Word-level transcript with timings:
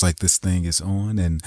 sounds 0.00 0.08
like 0.08 0.18
this 0.20 0.38
thing 0.38 0.64
is 0.64 0.80
on 0.80 1.18
and 1.18 1.42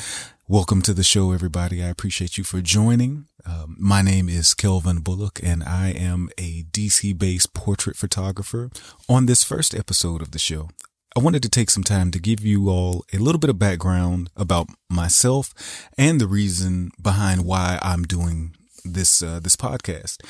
welcome 0.48 0.82
to 0.84 0.94
the 0.94 1.04
show, 1.04 1.32
everybody. 1.32 1.84
I 1.84 1.88
appreciate 1.88 2.38
you 2.38 2.44
for 2.44 2.62
joining. 2.62 3.26
Um, 3.48 3.76
my 3.80 4.04
name 4.04 4.30
is 4.30 4.54
Kelvin 4.54 5.00
Bullock 5.00 5.40
and 5.42 5.64
I 5.64 5.90
am 5.90 6.30
a 6.38 6.64
DC 6.66 7.18
based 7.18 7.56
portrait 7.56 7.96
photographer. 7.96 8.70
On 9.10 9.26
this 9.26 9.44
first 9.44 9.74
episode 9.74 10.22
of 10.22 10.32
the 10.32 10.40
show, 10.40 10.70
I 11.16 11.20
wanted 11.20 11.42
to 11.44 11.50
take 11.50 11.72
some 11.72 11.84
time 11.84 12.12
to 12.12 12.20
give 12.20 12.42
you 12.42 12.70
all 12.70 13.06
a 13.12 13.18
little 13.18 13.40
bit 13.40 13.50
of 13.50 13.58
background 13.58 14.30
about 14.36 14.68
myself 14.88 15.54
and 15.98 16.22
the 16.22 16.28
reason 16.28 16.92
behind 17.02 17.46
why 17.46 17.80
I'm 17.82 18.04
doing 18.04 18.56
this, 18.86 19.24
uh, 19.24 19.40
this 19.40 19.56
podcast. 19.56 20.24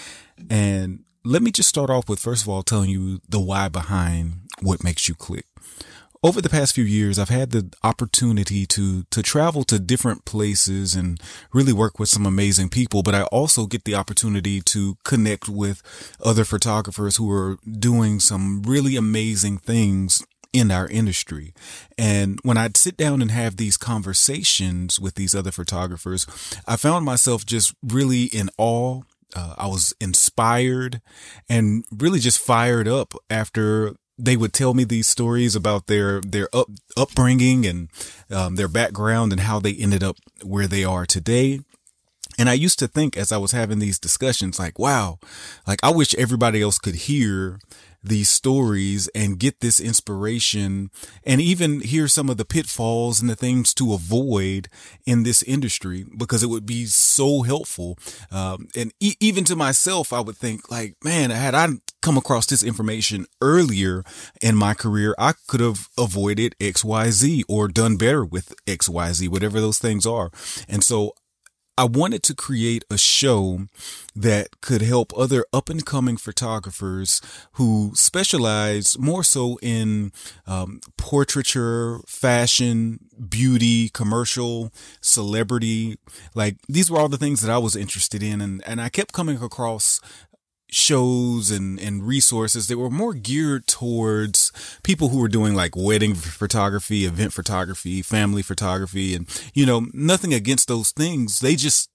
And 0.49 1.03
let 1.25 1.41
me 1.41 1.51
just 1.51 1.69
start 1.69 1.89
off 1.89 2.07
with, 2.07 2.19
first 2.19 2.43
of 2.43 2.49
all, 2.49 2.63
telling 2.63 2.89
you 2.89 3.19
the 3.27 3.41
why 3.41 3.67
behind 3.67 4.49
what 4.61 4.81
makes 4.81 5.09
you 5.09 5.15
click 5.15 5.45
over 6.23 6.41
the 6.41 6.49
past 6.49 6.73
few 6.73 6.85
years, 6.85 7.19
I've 7.19 7.29
had 7.29 7.51
the 7.51 7.71
opportunity 7.83 8.65
to, 8.67 9.03
to 9.03 9.21
travel 9.21 9.63
to 9.65 9.77
different 9.77 10.23
places 10.23 10.95
and 10.95 11.19
really 11.51 11.73
work 11.73 11.99
with 11.99 12.07
some 12.09 12.25
amazing 12.25 12.69
people. 12.69 13.03
But 13.03 13.13
I 13.13 13.23
also 13.23 13.67
get 13.67 13.83
the 13.83 13.95
opportunity 13.95 14.61
to 14.61 14.97
connect 15.03 15.49
with 15.49 15.81
other 16.23 16.45
photographers 16.45 17.17
who 17.17 17.29
are 17.29 17.57
doing 17.69 18.19
some 18.19 18.63
really 18.63 18.95
amazing 18.95 19.57
things 19.57 20.25
in 20.53 20.71
our 20.71 20.87
industry. 20.87 21.53
And 21.97 22.39
when 22.43 22.57
I'd 22.57 22.77
sit 22.77 22.95
down 22.95 23.21
and 23.21 23.31
have 23.31 23.57
these 23.57 23.75
conversations 23.75 24.99
with 24.99 25.15
these 25.15 25.35
other 25.35 25.51
photographers, 25.51 26.25
I 26.67 26.77
found 26.77 27.05
myself 27.05 27.45
just 27.45 27.73
really 27.83 28.25
in 28.25 28.49
awe 28.57 29.01
uh, 29.35 29.55
I 29.57 29.67
was 29.67 29.93
inspired 29.99 31.01
and 31.49 31.85
really 31.91 32.19
just 32.19 32.39
fired 32.39 32.87
up 32.87 33.13
after 33.29 33.95
they 34.17 34.37
would 34.37 34.53
tell 34.53 34.73
me 34.73 34.83
these 34.83 35.07
stories 35.07 35.55
about 35.55 35.87
their 35.87 36.21
their 36.21 36.47
up, 36.53 36.67
upbringing 36.95 37.65
and 37.65 37.89
um, 38.29 38.55
their 38.55 38.67
background 38.67 39.31
and 39.31 39.41
how 39.41 39.59
they 39.59 39.73
ended 39.73 40.03
up 40.03 40.17
where 40.43 40.67
they 40.67 40.83
are 40.83 41.05
today. 41.05 41.59
And 42.37 42.49
I 42.49 42.53
used 42.53 42.79
to 42.79 42.87
think 42.87 43.15
as 43.15 43.31
I 43.31 43.37
was 43.37 43.51
having 43.51 43.79
these 43.79 43.99
discussions, 43.99 44.57
like, 44.57 44.79
wow, 44.79 45.19
like 45.67 45.79
I 45.83 45.91
wish 45.91 46.15
everybody 46.15 46.61
else 46.61 46.79
could 46.79 46.95
hear 46.95 47.59
these 48.03 48.29
stories 48.29 49.07
and 49.15 49.39
get 49.39 49.61
this 49.61 49.79
inspiration 49.79 50.91
and 51.23 51.39
even 51.39 51.79
hear 51.79 52.07
some 52.07 52.29
of 52.29 52.37
the 52.37 52.45
pitfalls 52.45 53.21
and 53.21 53.29
the 53.29 53.35
things 53.35 53.73
to 53.75 53.93
avoid 53.93 54.67
in 55.05 55.23
this 55.23 55.41
industry 55.43 56.05
because 56.17 56.43
it 56.43 56.49
would 56.49 56.65
be 56.65 56.85
so 56.85 57.43
helpful. 57.43 57.97
Um, 58.31 58.67
and 58.75 58.91
e- 58.99 59.15
even 59.19 59.45
to 59.45 59.55
myself, 59.55 60.11
I 60.11 60.19
would 60.19 60.37
think 60.37 60.69
like, 60.69 60.95
man, 61.03 61.29
had 61.29 61.55
I 61.55 61.67
come 62.01 62.17
across 62.17 62.45
this 62.45 62.63
information 62.63 63.25
earlier 63.41 64.03
in 64.41 64.55
my 64.55 64.73
career, 64.73 65.15
I 65.17 65.33
could 65.47 65.61
have 65.61 65.87
avoided 65.97 66.55
XYZ 66.59 67.43
or 67.47 67.67
done 67.69 67.95
better 67.95 68.25
with 68.25 68.53
XYZ, 68.67 69.29
whatever 69.29 69.61
those 69.61 69.79
things 69.79 70.05
are. 70.05 70.29
And 70.67 70.83
so 70.83 71.13
I 71.77 71.85
wanted 71.85 72.21
to 72.23 72.35
create 72.35 72.83
a 72.91 72.97
show 72.97 73.67
that 74.15 74.61
could 74.61 74.83
help 74.83 75.11
other 75.17 75.45
up 75.51 75.69
and 75.69 75.83
coming 75.83 76.17
photographers 76.17 77.19
who 77.53 77.91
specialize 77.95 78.97
more 78.99 79.23
so 79.23 79.57
in 79.61 80.11
um, 80.45 80.81
portraiture, 80.97 81.99
fashion, 82.05 82.99
beauty, 83.27 83.89
commercial, 83.89 84.71
celebrity. 85.01 85.97
Like 86.35 86.57
these 86.67 86.91
were 86.91 86.99
all 86.99 87.09
the 87.09 87.17
things 87.17 87.41
that 87.41 87.51
I 87.51 87.57
was 87.57 87.75
interested 87.75 88.21
in. 88.21 88.39
And, 88.39 88.63
and 88.67 88.79
I 88.79 88.89
kept 88.89 89.13
coming 89.13 89.41
across 89.41 89.99
shows 90.73 91.51
and, 91.51 91.79
and 91.79 92.07
resources 92.07 92.67
that 92.67 92.77
were 92.77 92.89
more 92.89 93.13
geared 93.13 93.67
towards 93.67 94.51
people 94.83 95.09
who 95.09 95.19
were 95.19 95.27
doing 95.27 95.53
like 95.53 95.75
wedding 95.75 96.15
photography, 96.15 97.05
event 97.05 97.33
photography, 97.33 98.01
family 98.01 98.41
photography, 98.41 99.15
and, 99.15 99.27
you 99.53 99.65
know, 99.65 99.87
nothing 99.93 100.33
against 100.33 100.67
those 100.67 100.91
things. 100.91 101.39
They 101.39 101.55
just 101.55 101.89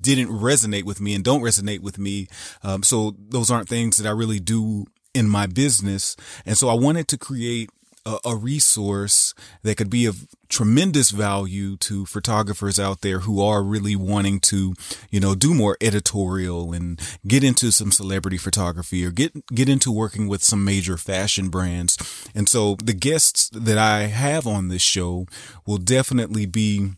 didn't 0.00 0.28
resonate 0.28 0.84
with 0.84 1.00
me 1.00 1.14
and 1.14 1.24
don't 1.24 1.42
resonate 1.42 1.80
with 1.80 1.98
me. 1.98 2.28
Um, 2.62 2.82
so 2.82 3.16
those 3.18 3.50
aren't 3.50 3.68
things 3.68 3.96
that 3.96 4.08
I 4.08 4.12
really 4.12 4.40
do 4.40 4.86
in 5.14 5.28
my 5.28 5.46
business. 5.46 6.16
And 6.46 6.56
so 6.56 6.68
I 6.68 6.74
wanted 6.74 7.08
to 7.08 7.18
create 7.18 7.70
a, 8.10 8.30
a 8.30 8.36
resource 8.36 9.34
that 9.62 9.76
could 9.76 9.90
be 9.90 10.06
of 10.06 10.26
tremendous 10.48 11.10
value 11.10 11.76
to 11.76 12.04
photographers 12.06 12.78
out 12.78 13.02
there 13.02 13.20
who 13.20 13.40
are 13.40 13.62
really 13.62 13.94
wanting 13.94 14.40
to, 14.40 14.74
you 15.10 15.20
know, 15.20 15.34
do 15.34 15.54
more 15.54 15.76
editorial 15.80 16.72
and 16.72 17.00
get 17.26 17.44
into 17.44 17.70
some 17.70 17.92
celebrity 17.92 18.36
photography 18.36 19.04
or 19.04 19.10
get, 19.10 19.46
get 19.54 19.68
into 19.68 19.92
working 19.92 20.26
with 20.28 20.42
some 20.42 20.64
major 20.64 20.96
fashion 20.96 21.48
brands. 21.48 21.96
And 22.34 22.48
so 22.48 22.76
the 22.82 22.92
guests 22.92 23.48
that 23.50 23.78
I 23.78 24.02
have 24.02 24.46
on 24.46 24.68
this 24.68 24.82
show 24.82 25.26
will 25.66 25.78
definitely 25.78 26.46
be 26.46 26.90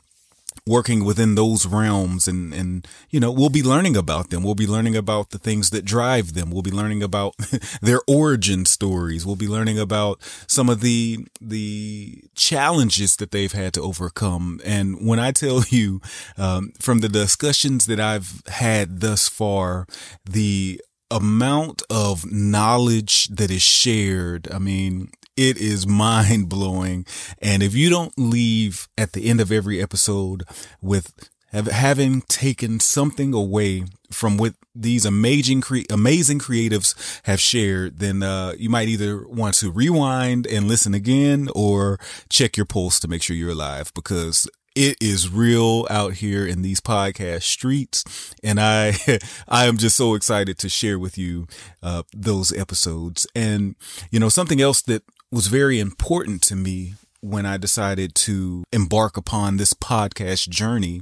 working 0.66 1.04
within 1.04 1.34
those 1.34 1.66
realms 1.66 2.28
and 2.28 2.54
and 2.54 2.86
you 3.10 3.18
know 3.18 3.32
we'll 3.32 3.48
be 3.48 3.62
learning 3.62 3.96
about 3.96 4.30
them. 4.30 4.42
We'll 4.42 4.54
be 4.54 4.66
learning 4.66 4.96
about 4.96 5.30
the 5.30 5.38
things 5.38 5.70
that 5.70 5.84
drive 5.84 6.34
them. 6.34 6.50
We'll 6.50 6.62
be 6.62 6.70
learning 6.70 7.02
about 7.02 7.34
their 7.82 8.00
origin 8.06 8.64
stories. 8.64 9.26
We'll 9.26 9.36
be 9.36 9.48
learning 9.48 9.78
about 9.78 10.20
some 10.46 10.68
of 10.68 10.80
the 10.80 11.26
the 11.40 12.24
challenges 12.34 13.16
that 13.16 13.30
they've 13.30 13.52
had 13.52 13.74
to 13.74 13.82
overcome. 13.82 14.60
And 14.64 15.06
when 15.06 15.18
i 15.18 15.32
tell 15.32 15.64
you 15.68 16.00
um, 16.36 16.72
from 16.80 17.00
the 17.00 17.08
discussions 17.08 17.86
that 17.86 18.00
i've 18.00 18.42
had 18.48 19.00
thus 19.00 19.28
far 19.28 19.86
the 20.24 20.80
amount 21.10 21.82
of 21.90 22.30
knowledge 22.30 23.28
that 23.28 23.50
is 23.50 23.62
shared 23.62 24.48
i 24.52 24.58
mean 24.58 25.10
it 25.36 25.56
is 25.58 25.86
mind 25.86 26.48
blowing. 26.48 27.06
And 27.40 27.62
if 27.62 27.74
you 27.74 27.90
don't 27.90 28.12
leave 28.18 28.88
at 28.98 29.12
the 29.12 29.28
end 29.28 29.40
of 29.40 29.50
every 29.50 29.82
episode 29.82 30.44
with 30.80 31.30
have, 31.52 31.66
having 31.66 32.22
taken 32.22 32.80
something 32.80 33.34
away 33.34 33.84
from 34.10 34.36
what 34.36 34.54
these 34.74 35.04
amazing, 35.04 35.60
cre- 35.60 35.80
amazing 35.90 36.38
creatives 36.38 37.20
have 37.24 37.40
shared, 37.40 37.98
then, 37.98 38.22
uh, 38.22 38.54
you 38.58 38.70
might 38.70 38.88
either 38.88 39.26
want 39.28 39.54
to 39.56 39.70
rewind 39.70 40.46
and 40.46 40.66
listen 40.66 40.94
again 40.94 41.48
or 41.54 41.98
check 42.30 42.56
your 42.56 42.66
pulse 42.66 42.98
to 43.00 43.08
make 43.08 43.22
sure 43.22 43.36
you're 43.36 43.50
alive 43.50 43.92
because 43.94 44.48
it 44.74 44.96
is 45.02 45.30
real 45.30 45.86
out 45.90 46.14
here 46.14 46.46
in 46.46 46.62
these 46.62 46.80
podcast 46.80 47.42
streets 47.42 48.34
and 48.42 48.58
i 48.58 48.94
i 49.48 49.66
am 49.66 49.76
just 49.76 49.96
so 49.96 50.14
excited 50.14 50.56
to 50.56 50.68
share 50.68 50.98
with 50.98 51.18
you 51.18 51.46
uh, 51.82 52.02
those 52.14 52.56
episodes 52.56 53.26
and 53.34 53.76
you 54.10 54.18
know 54.18 54.30
something 54.30 54.62
else 54.62 54.80
that 54.80 55.02
was 55.32 55.46
very 55.46 55.80
important 55.80 56.42
to 56.42 56.54
me 56.54 56.94
when 57.20 57.46
I 57.46 57.56
decided 57.56 58.14
to 58.16 58.64
embark 58.72 59.16
upon 59.16 59.56
this 59.56 59.72
podcast 59.72 60.48
journey 60.48 61.00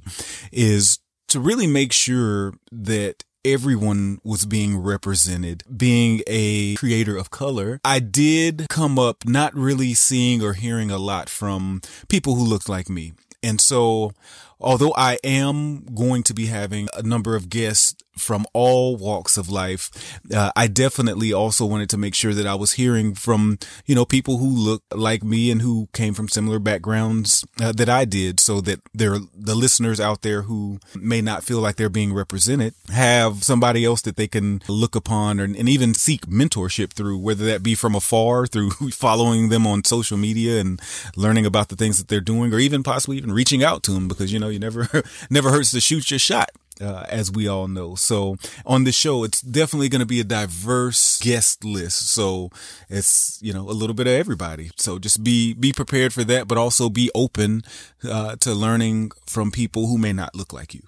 is 0.52 1.00
to 1.28 1.41
really 1.41 1.66
make 1.66 1.92
sure 1.92 2.54
that 2.70 3.24
everyone 3.44 4.20
was 4.22 4.46
being 4.46 4.78
represented. 4.78 5.64
Being 5.74 6.22
a 6.26 6.76
creator 6.76 7.16
of 7.16 7.30
color, 7.30 7.80
I 7.84 7.98
did 7.98 8.66
come 8.68 8.98
up 8.98 9.26
not 9.26 9.54
really 9.54 9.94
seeing 9.94 10.42
or 10.42 10.52
hearing 10.52 10.91
a 10.91 10.98
lot 10.98 11.28
from 11.28 11.80
people 12.08 12.36
who 12.36 12.44
looked 12.44 12.68
like 12.68 12.88
me. 12.88 13.14
And 13.42 13.60
so 13.60 14.12
although 14.60 14.92
I 14.97 15.18
am 15.24 15.86
going 15.94 16.22
to 16.24 16.34
be 16.34 16.47
having 16.47 16.88
a 16.94 17.02
number 17.02 17.34
of 17.34 17.48
guests 17.48 17.94
from 18.16 18.47
all 18.53 18.97
walks 18.97 19.36
of 19.36 19.48
life, 19.48 19.91
uh, 20.34 20.53
I 20.54 20.66
definitely 20.66 21.33
also 21.33 21.65
wanted 21.65 21.91
to 21.91 21.97
make 21.97 22.15
sure 22.15 22.34
that 22.34 22.47
I 22.47 22.54
was 22.54 22.72
hearing 22.72 23.15
from, 23.15 23.59
you 23.86 23.95
know, 23.95 24.04
people 24.04 24.39
who 24.39 24.48
look 24.48 24.83
like 24.95 25.22
me 25.22 25.51
and 25.51 25.62
who 25.62 25.89
came 25.92 26.15
from 26.15 26.28
similar 26.28 26.59
backgrounds 26.59 27.45
uh, 27.60 27.72
that 27.72 27.89
I 27.89 28.04
did 28.04 28.41
so 28.41 28.60
that 28.62 28.80
there 28.92 29.16
the 29.34 29.54
listeners 29.54 30.01
out 30.01 30.22
there 30.22 30.42
who 30.42 30.80
may 30.95 31.21
not 31.21 31.45
feel 31.45 31.60
like 31.60 31.77
they're 31.77 31.89
being 31.89 32.12
represented 32.12 32.74
have 32.92 33.42
somebody 33.42 33.84
else 33.84 34.03
that 34.03 34.16
they 34.16 34.28
can 34.28 34.62
look 34.68 34.95
upon 34.95 35.41
or, 35.41 35.45
and 35.45 35.68
even 35.68 35.95
seek 35.95 36.27
mentorship 36.27 36.92
through, 36.92 37.18
whether 37.18 37.45
that 37.47 37.62
be 37.62 37.74
from 37.74 37.95
afar 37.95 38.47
through 38.51 38.71
following 38.91 39.48
them 39.48 39.66
on 39.66 39.84
social 39.84 40.16
media 40.16 40.60
and 40.60 40.80
learning 41.16 41.47
about 41.47 41.68
the 41.68 41.77
things 41.77 41.98
that 41.98 42.09
they're 42.09 42.21
doing 42.21 42.53
or 42.53 42.59
even 42.59 42.83
possibly 42.83 43.16
even 43.16 43.33
reaching 43.33 43.65
out 43.65 43.83
to 43.83 43.92
them 43.92 44.09
because, 44.09 44.33
you 44.33 44.39
know, 44.39 44.48
you 44.48 44.59
never, 44.59 44.89
never 45.30 45.51
hurts 45.51 45.71
to 45.71 45.80
shoot 45.80 46.10
your 46.10 46.18
shot. 46.18 46.51
Uh, 46.80 47.04
as 47.10 47.30
we 47.30 47.47
all 47.47 47.68
know. 47.68 47.94
So 47.94 48.36
on 48.65 48.84
the 48.84 48.92
show, 48.92 49.22
it's 49.22 49.42
definitely 49.42 49.91
going 49.91 50.00
to 50.00 50.06
be 50.06 50.18
a 50.21 50.24
diverse 50.24 51.21
guest 51.21 51.62
list. 51.62 52.09
So 52.09 52.50
it's, 52.88 53.38
you 53.42 53.53
know, 53.53 53.68
a 53.68 53.77
little 53.77 53.92
bit 53.92 54.06
of 54.06 54.15
everybody. 54.15 54.71
So 54.77 54.98
just 54.98 55.22
be, 55.22 55.53
be 55.53 55.74
prepared 55.74 56.15
for 56.15 56.24
that, 56.24 56.48
but 56.48 56.56
also 56.56 56.88
be 56.88 57.10
open, 57.15 57.65
uh, 58.03 58.36
to 58.36 58.54
learning 58.54 59.10
from 59.27 59.50
people 59.50 59.88
who 59.88 59.98
may 59.98 60.15
not 60.15 60.34
look 60.34 60.54
like 60.54 60.72
you. 60.72 60.80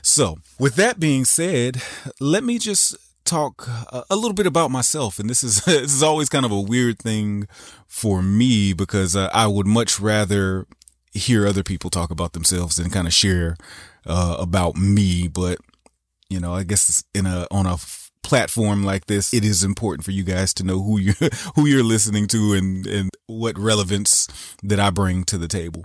So 0.00 0.38
with 0.60 0.76
that 0.76 1.00
being 1.00 1.24
said, 1.24 1.82
let 2.20 2.44
me 2.44 2.58
just 2.58 2.96
talk 3.24 3.66
a 4.10 4.14
little 4.14 4.34
bit 4.34 4.46
about 4.46 4.70
myself. 4.70 5.18
And 5.18 5.28
this 5.28 5.42
is, 5.42 5.64
this 5.64 5.92
is 5.92 6.02
always 6.02 6.28
kind 6.28 6.44
of 6.44 6.52
a 6.52 6.60
weird 6.60 6.98
thing 6.98 7.48
for 7.86 8.22
me 8.22 8.72
because 8.72 9.16
uh, 9.16 9.28
I 9.34 9.46
would 9.46 9.66
much 9.66 10.00
rather 10.00 10.66
hear 11.12 11.46
other 11.46 11.62
people 11.62 11.90
talk 11.90 12.10
about 12.10 12.32
themselves 12.32 12.78
and 12.78 12.92
kind 12.92 13.06
of 13.06 13.12
share 13.12 13.56
uh, 14.06 14.36
about 14.38 14.76
me. 14.76 15.28
But 15.28 15.58
you 16.28 16.40
know, 16.40 16.54
I 16.54 16.64
guess 16.64 17.04
in 17.14 17.26
a 17.26 17.46
on 17.50 17.66
a 17.66 17.76
platform 18.22 18.82
like 18.84 19.06
this, 19.06 19.34
it 19.34 19.44
is 19.44 19.62
important 19.62 20.04
for 20.04 20.12
you 20.12 20.24
guys 20.24 20.54
to 20.54 20.64
know 20.64 20.82
who 20.82 20.98
you 20.98 21.12
who 21.54 21.66
you're 21.66 21.84
listening 21.84 22.26
to 22.28 22.54
and 22.54 22.86
and 22.86 23.10
what 23.38 23.58
relevance 23.58 24.28
that 24.62 24.80
I 24.80 24.90
bring 24.90 25.24
to 25.24 25.38
the 25.38 25.48
table. 25.48 25.84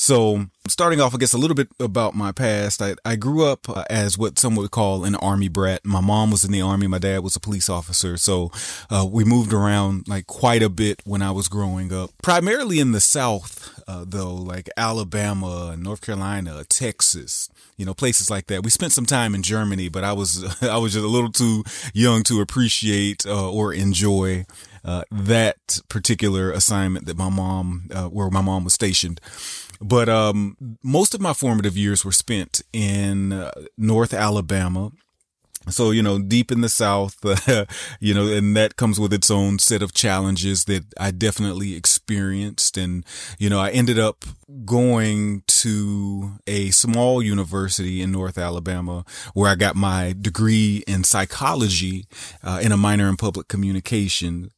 So, 0.00 0.46
starting 0.68 1.00
off, 1.00 1.12
I 1.12 1.18
guess 1.18 1.32
a 1.32 1.38
little 1.38 1.56
bit 1.56 1.70
about 1.80 2.14
my 2.14 2.30
past. 2.30 2.80
I, 2.80 2.94
I 3.04 3.16
grew 3.16 3.44
up 3.44 3.68
uh, 3.68 3.82
as 3.90 4.16
what 4.16 4.38
some 4.38 4.54
would 4.54 4.70
call 4.70 5.04
an 5.04 5.16
army 5.16 5.48
brat. 5.48 5.84
My 5.84 6.00
mom 6.00 6.30
was 6.30 6.44
in 6.44 6.52
the 6.52 6.60
army. 6.60 6.86
My 6.86 7.00
dad 7.00 7.24
was 7.24 7.34
a 7.34 7.40
police 7.40 7.68
officer. 7.68 8.16
So, 8.16 8.52
uh, 8.90 9.04
we 9.10 9.24
moved 9.24 9.52
around 9.52 10.06
like 10.06 10.28
quite 10.28 10.62
a 10.62 10.68
bit 10.68 11.02
when 11.04 11.20
I 11.20 11.32
was 11.32 11.48
growing 11.48 11.92
up, 11.92 12.10
primarily 12.22 12.78
in 12.78 12.92
the 12.92 13.00
South, 13.00 13.82
uh, 13.88 14.04
though, 14.06 14.36
like 14.36 14.70
Alabama, 14.76 15.74
North 15.76 16.02
Carolina, 16.02 16.62
Texas, 16.68 17.48
you 17.76 17.84
know, 17.84 17.92
places 17.92 18.30
like 18.30 18.46
that. 18.46 18.62
We 18.62 18.70
spent 18.70 18.92
some 18.92 19.04
time 19.04 19.34
in 19.34 19.42
Germany, 19.42 19.88
but 19.88 20.04
I 20.04 20.12
was, 20.12 20.44
I 20.62 20.78
was 20.78 20.92
just 20.92 21.04
a 21.04 21.08
little 21.08 21.32
too 21.32 21.64
young 21.92 22.22
to 22.22 22.40
appreciate 22.40 23.26
uh, 23.26 23.50
or 23.50 23.74
enjoy 23.74 24.46
uh, 24.84 25.02
that 25.10 25.80
particular 25.88 26.50
assignment 26.50 27.06
that 27.06 27.16
my 27.16 27.28
mom, 27.28 27.88
uh, 27.94 28.08
where 28.08 28.30
my 28.30 28.40
mom 28.40 28.64
was 28.64 28.74
stationed. 28.74 29.20
But 29.80 30.08
um, 30.08 30.56
most 30.82 31.14
of 31.14 31.20
my 31.20 31.32
formative 31.32 31.76
years 31.76 32.04
were 32.04 32.12
spent 32.12 32.62
in 32.72 33.32
uh, 33.32 33.52
North 33.76 34.12
Alabama. 34.12 34.90
So, 35.70 35.90
you 35.90 36.02
know, 36.02 36.18
deep 36.18 36.50
in 36.50 36.60
the 36.60 36.68
South, 36.68 37.16
uh, 37.24 37.64
you 38.00 38.14
know, 38.14 38.26
and 38.26 38.56
that 38.56 38.76
comes 38.76 38.98
with 38.98 39.12
its 39.12 39.30
own 39.30 39.58
set 39.58 39.82
of 39.82 39.92
challenges 39.92 40.64
that 40.64 40.84
I 40.98 41.10
definitely 41.10 41.74
experienced. 41.74 42.76
And, 42.76 43.04
you 43.38 43.50
know, 43.50 43.60
I 43.60 43.70
ended 43.70 43.98
up 43.98 44.24
going 44.64 45.42
to 45.46 46.32
a 46.46 46.70
small 46.70 47.22
university 47.22 48.00
in 48.00 48.12
North 48.12 48.38
Alabama 48.38 49.04
where 49.34 49.50
I 49.50 49.54
got 49.54 49.76
my 49.76 50.14
degree 50.18 50.82
in 50.86 51.04
psychology 51.04 52.06
uh, 52.42 52.60
and 52.62 52.72
a 52.72 52.76
minor 52.76 53.08
in 53.08 53.16
public 53.16 53.48
communication. 53.48 54.50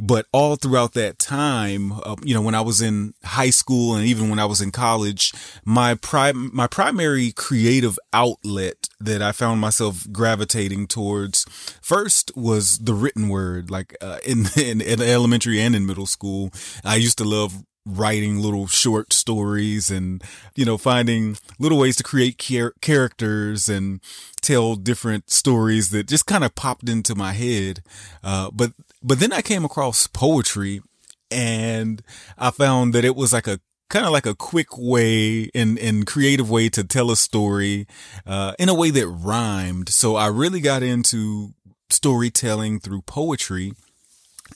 But 0.00 0.26
all 0.32 0.56
throughout 0.56 0.92
that 0.94 1.18
time, 1.18 1.92
uh, 1.92 2.14
you 2.22 2.32
know, 2.32 2.42
when 2.42 2.54
I 2.54 2.60
was 2.60 2.80
in 2.80 3.14
high 3.24 3.50
school 3.50 3.94
and 3.96 4.06
even 4.06 4.30
when 4.30 4.38
I 4.38 4.44
was 4.44 4.60
in 4.60 4.70
college, 4.70 5.32
my 5.64 5.94
pri- 5.94 6.32
my 6.32 6.68
primary 6.68 7.32
creative 7.32 7.98
outlet 8.12 8.79
that 9.00 9.22
I 9.22 9.32
found 9.32 9.60
myself 9.60 10.06
gravitating 10.12 10.86
towards 10.86 11.44
first 11.80 12.30
was 12.36 12.78
the 12.78 12.94
written 12.94 13.28
word. 13.28 13.70
Like 13.70 13.96
uh, 14.00 14.18
in, 14.26 14.46
in 14.56 14.80
in 14.80 15.00
elementary 15.00 15.60
and 15.60 15.74
in 15.74 15.86
middle 15.86 16.06
school, 16.06 16.50
I 16.84 16.96
used 16.96 17.18
to 17.18 17.24
love 17.24 17.64
writing 17.86 18.38
little 18.38 18.66
short 18.66 19.12
stories 19.12 19.90
and 19.90 20.22
you 20.54 20.64
know 20.64 20.76
finding 20.76 21.36
little 21.58 21.78
ways 21.78 21.96
to 21.96 22.02
create 22.02 22.38
char- 22.38 22.74
characters 22.82 23.68
and 23.68 24.00
tell 24.42 24.76
different 24.76 25.30
stories 25.30 25.90
that 25.90 26.06
just 26.06 26.26
kind 26.26 26.44
of 26.44 26.54
popped 26.54 26.88
into 26.88 27.14
my 27.14 27.32
head 27.32 27.82
uh, 28.22 28.50
but 28.52 28.72
but 29.02 29.18
then 29.18 29.32
i 29.32 29.40
came 29.40 29.64
across 29.64 30.06
poetry 30.06 30.82
and 31.30 32.02
i 32.36 32.50
found 32.50 32.92
that 32.92 33.04
it 33.04 33.16
was 33.16 33.32
like 33.32 33.46
a 33.46 33.60
kind 33.90 34.06
of 34.06 34.12
like 34.12 34.24
a 34.24 34.34
quick 34.34 34.78
way 34.78 35.50
and 35.54 35.78
and 35.78 36.06
creative 36.06 36.48
way 36.48 36.70
to 36.70 36.82
tell 36.82 37.10
a 37.10 37.16
story 37.16 37.86
uh, 38.26 38.54
in 38.58 38.70
a 38.70 38.74
way 38.74 38.90
that 38.90 39.06
rhymed. 39.06 39.90
So 39.90 40.16
i 40.16 40.28
really 40.28 40.60
got 40.60 40.82
into 40.82 41.50
storytelling 41.90 42.80
through 42.80 43.02
poetry 43.02 43.72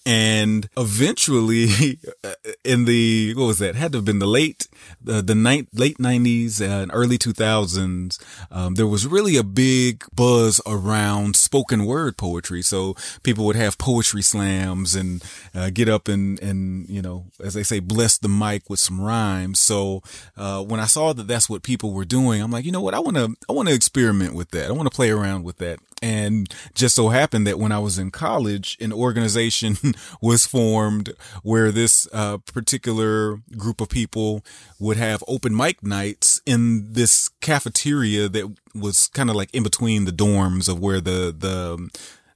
and 0.06 0.68
eventually 0.76 1.98
in 2.64 2.84
the 2.84 3.34
what 3.34 3.46
was 3.46 3.58
that? 3.58 3.74
Had 3.74 3.92
to 3.92 3.98
have 3.98 4.04
been 4.04 4.18
the 4.18 4.26
late 4.26 4.68
the, 5.02 5.22
the 5.22 5.34
night 5.34 5.68
late 5.72 5.98
90s 5.98 6.60
and 6.60 6.90
early 6.92 7.18
2000s 7.18 8.18
um, 8.50 8.74
there 8.74 8.86
was 8.86 9.06
really 9.06 9.36
a 9.36 9.42
big 9.42 10.04
buzz 10.14 10.60
around 10.66 11.36
spoken 11.36 11.84
word 11.86 12.16
poetry. 12.16 12.62
So 12.62 12.94
people 13.22 13.44
would 13.46 13.56
have 13.56 13.78
poetry 13.78 14.22
slams 14.22 14.94
and 14.94 15.22
uh, 15.54 15.70
get 15.70 15.88
up 15.88 16.08
and 16.08 16.40
and 16.42 16.88
you 16.88 17.02
know 17.02 17.26
as 17.42 17.54
they 17.54 17.62
say 17.62 17.80
bless 17.80 18.18
the 18.18 18.28
mic 18.28 18.68
with 18.68 18.80
some 18.80 19.00
rhymes. 19.00 19.60
So 19.60 20.02
uh, 20.36 20.62
when 20.62 20.80
i 20.80 20.86
saw 20.86 21.12
that 21.12 21.26
that's 21.26 21.48
what 21.48 21.62
people 21.62 21.92
were 21.92 22.04
doing 22.04 22.42
i'm 22.42 22.50
like 22.50 22.64
you 22.64 22.72
know 22.72 22.80
what? 22.80 22.94
I 22.94 23.00
want 23.00 23.16
to 23.16 23.34
i 23.48 23.52
want 23.52 23.68
to 23.68 23.74
experiment 23.74 24.34
with 24.34 24.50
that. 24.50 24.68
I 24.68 24.72
want 24.72 24.90
to 24.90 24.94
play 24.94 25.10
around 25.10 25.44
with 25.44 25.58
that 25.58 25.78
and 26.04 26.54
just 26.74 26.96
so 26.96 27.08
happened 27.08 27.46
that 27.46 27.58
when 27.58 27.72
I 27.72 27.78
was 27.78 27.98
in 27.98 28.10
college, 28.10 28.76
an 28.78 28.92
organization 28.92 29.78
was 30.20 30.46
formed 30.46 31.14
where 31.42 31.72
this 31.72 32.06
uh, 32.12 32.36
particular 32.52 33.38
group 33.56 33.80
of 33.80 33.88
people 33.88 34.44
would 34.78 34.98
have 34.98 35.24
open 35.26 35.56
mic 35.56 35.82
nights 35.82 36.42
in 36.44 36.92
this 36.92 37.30
cafeteria 37.40 38.28
that 38.28 38.54
was 38.74 39.08
kind 39.08 39.30
of 39.30 39.36
like 39.36 39.48
in 39.54 39.62
between 39.62 40.04
the 40.04 40.12
dorms 40.12 40.68
of 40.68 40.78
where 40.78 41.00
the 41.00 41.34
the 41.36 41.88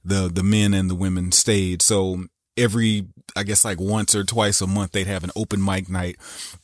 the 0.03 0.31
the 0.33 0.43
men 0.43 0.73
and 0.73 0.89
the 0.89 0.95
women 0.95 1.31
stayed. 1.31 1.83
So 1.83 2.25
every 2.57 3.05
I 3.35 3.43
guess 3.43 3.63
like 3.63 3.79
once 3.79 4.15
or 4.15 4.23
twice 4.23 4.61
a 4.61 4.67
month 4.67 4.93
they'd 4.93 5.05
have 5.05 5.23
an 5.23 5.31
open 5.35 5.63
mic 5.63 5.89
night 5.89 6.17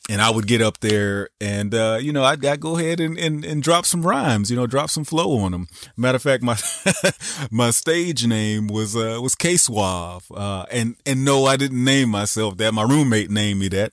and 0.08 0.22
I 0.22 0.30
would 0.30 0.46
get 0.46 0.62
up 0.62 0.78
there 0.80 1.30
and, 1.40 1.74
uh, 1.74 1.98
you 2.00 2.12
know, 2.12 2.24
I'd, 2.24 2.44
I'd 2.44 2.60
go 2.60 2.78
ahead 2.78 3.00
and, 3.00 3.18
and, 3.18 3.44
and, 3.44 3.62
drop 3.62 3.86
some 3.86 4.06
rhymes, 4.06 4.50
you 4.50 4.56
know, 4.56 4.66
drop 4.66 4.90
some 4.90 5.04
flow 5.04 5.38
on 5.38 5.52
them. 5.52 5.68
Matter 5.96 6.16
of 6.16 6.22
fact, 6.22 6.42
my, 6.42 6.56
my 7.50 7.70
stage 7.70 8.26
name 8.26 8.68
was, 8.68 8.96
uh, 8.96 9.18
was 9.20 9.34
K-Suave. 9.34 10.30
Uh, 10.30 10.66
and, 10.70 10.96
and 11.04 11.24
no, 11.24 11.46
I 11.46 11.56
didn't 11.56 11.82
name 11.82 12.10
myself 12.10 12.56
that. 12.58 12.72
My 12.72 12.82
roommate 12.82 13.30
named 13.30 13.60
me 13.60 13.68
that 13.68 13.92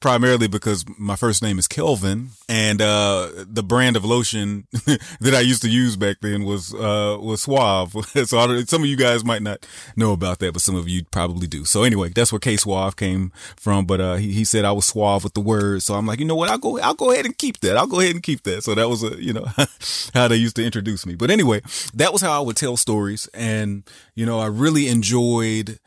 primarily 0.00 0.48
because 0.48 0.84
my 0.98 1.16
first 1.16 1.42
name 1.42 1.58
is 1.58 1.66
Kelvin 1.66 2.30
and, 2.48 2.82
uh, 2.82 3.30
the 3.46 3.62
brand 3.62 3.96
of 3.96 4.04
lotion 4.04 4.66
that 5.20 5.34
I 5.34 5.40
used 5.40 5.62
to 5.62 5.70
use 5.70 5.96
back 5.96 6.18
then 6.20 6.44
was, 6.44 6.74
uh, 6.74 7.16
was 7.20 7.42
Suave. 7.42 7.92
so 8.26 8.38
I, 8.38 8.64
some 8.64 8.82
of 8.82 8.88
you 8.88 8.96
guys 8.96 9.24
might 9.24 9.42
not 9.42 9.66
know 9.96 10.12
about 10.12 10.40
that, 10.40 10.52
but 10.52 10.62
some 10.62 10.76
of 10.76 10.88
you 10.88 11.04
probably 11.04 11.46
do. 11.46 11.64
So 11.64 11.84
anyway, 11.84 12.10
that's 12.10 12.32
where 12.32 12.38
K 12.38 12.56
Suave 12.56 12.96
came 12.96 13.32
from. 13.56 13.86
But 13.86 14.00
uh, 14.00 14.14
he, 14.16 14.32
he 14.32 14.44
said 14.44 14.64
I 14.64 14.72
was 14.72 14.86
suave 14.86 15.24
with 15.24 15.34
the 15.34 15.40
words, 15.54 15.84
so 15.84 15.94
I'm 15.94 16.06
like, 16.06 16.18
you 16.18 16.24
know 16.24 16.34
what? 16.34 16.50
I'll 16.50 16.58
go. 16.58 16.78
I'll 16.80 16.94
go 16.94 17.12
ahead 17.12 17.26
and 17.26 17.36
keep 17.36 17.60
that. 17.60 17.76
I'll 17.76 17.86
go 17.86 18.00
ahead 18.00 18.14
and 18.14 18.22
keep 18.22 18.42
that. 18.44 18.64
So 18.64 18.74
that 18.74 18.88
was 18.88 19.02
a 19.02 19.22
you 19.22 19.32
know 19.32 19.46
how 20.14 20.28
they 20.28 20.36
used 20.36 20.56
to 20.56 20.64
introduce 20.64 21.06
me. 21.06 21.14
But 21.14 21.30
anyway, 21.30 21.62
that 21.94 22.12
was 22.12 22.22
how 22.22 22.32
I 22.32 22.44
would 22.44 22.56
tell 22.56 22.76
stories, 22.76 23.28
and 23.34 23.84
you 24.14 24.26
know 24.26 24.38
I 24.40 24.46
really 24.46 24.88
enjoyed 24.88 25.78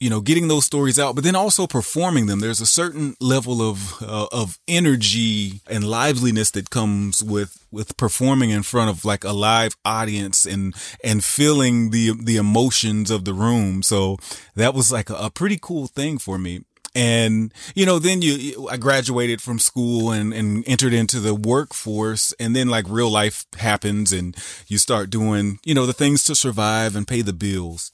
you 0.00 0.08
know, 0.08 0.22
getting 0.22 0.48
those 0.48 0.64
stories 0.64 0.98
out, 0.98 1.14
but 1.14 1.24
then 1.24 1.36
also 1.36 1.66
performing 1.66 2.24
them. 2.24 2.40
There's 2.40 2.62
a 2.62 2.66
certain 2.66 3.14
level 3.20 3.60
of 3.60 4.02
uh, 4.02 4.28
of 4.32 4.58
energy 4.66 5.60
and 5.68 5.84
liveliness 5.84 6.50
that 6.52 6.70
comes 6.70 7.22
with 7.22 7.66
with 7.70 7.98
performing 7.98 8.48
in 8.48 8.62
front 8.62 8.88
of 8.88 9.04
like 9.04 9.24
a 9.24 9.32
live 9.32 9.76
audience 9.84 10.46
and 10.46 10.74
and 11.04 11.22
feeling 11.22 11.90
the 11.90 12.12
the 12.18 12.38
emotions 12.38 13.10
of 13.10 13.26
the 13.26 13.34
room. 13.34 13.82
So 13.82 14.16
that 14.56 14.72
was 14.72 14.90
like 14.90 15.10
a, 15.10 15.14
a 15.14 15.30
pretty 15.30 15.58
cool 15.60 15.86
thing 15.86 16.16
for 16.16 16.38
me. 16.38 16.62
And, 16.94 17.52
you 17.74 17.86
know, 17.86 17.98
then 17.98 18.20
you, 18.20 18.68
I 18.68 18.76
graduated 18.76 19.40
from 19.40 19.58
school 19.58 20.10
and, 20.10 20.32
and 20.32 20.64
entered 20.66 20.92
into 20.92 21.20
the 21.20 21.34
workforce 21.34 22.32
and 22.40 22.54
then 22.56 22.68
like 22.68 22.84
real 22.88 23.10
life 23.10 23.46
happens 23.58 24.12
and 24.12 24.36
you 24.66 24.78
start 24.78 25.10
doing, 25.10 25.60
you 25.64 25.74
know, 25.74 25.86
the 25.86 25.92
things 25.92 26.24
to 26.24 26.34
survive 26.34 26.96
and 26.96 27.06
pay 27.06 27.22
the 27.22 27.32
bills. 27.32 27.92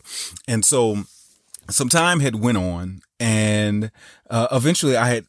And 0.49 0.65
so 0.65 1.05
some 1.69 1.88
time 1.88 2.21
had 2.21 2.37
went 2.37 2.59
on 2.59 3.03
and 3.21 3.91
uh, 4.31 4.49
eventually 4.50 4.97
I 4.97 5.09
had 5.09 5.26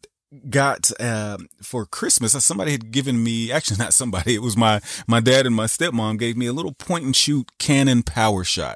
got 0.50 0.92
uh, 1.00 1.38
for 1.62 1.86
Christmas. 1.86 2.36
Uh, 2.36 2.40
somebody 2.40 2.72
had 2.72 2.92
given 2.92 3.24
me 3.24 3.52
actually 3.52 3.78
not 3.78 3.94
somebody. 3.94 4.36
It 4.36 4.42
was 4.42 4.58
my 4.58 4.82
my 5.08 5.20
dad 5.20 5.46
and 5.46 5.56
my 5.56 5.66
stepmom 5.66 6.20
gave 6.20 6.38
me 6.38 6.48
a 6.48 6.54
little 6.54 6.74
point 6.74 7.06
and 7.06 7.16
shoot 7.16 7.52
Canon 7.58 8.04
PowerShot. 8.04 8.76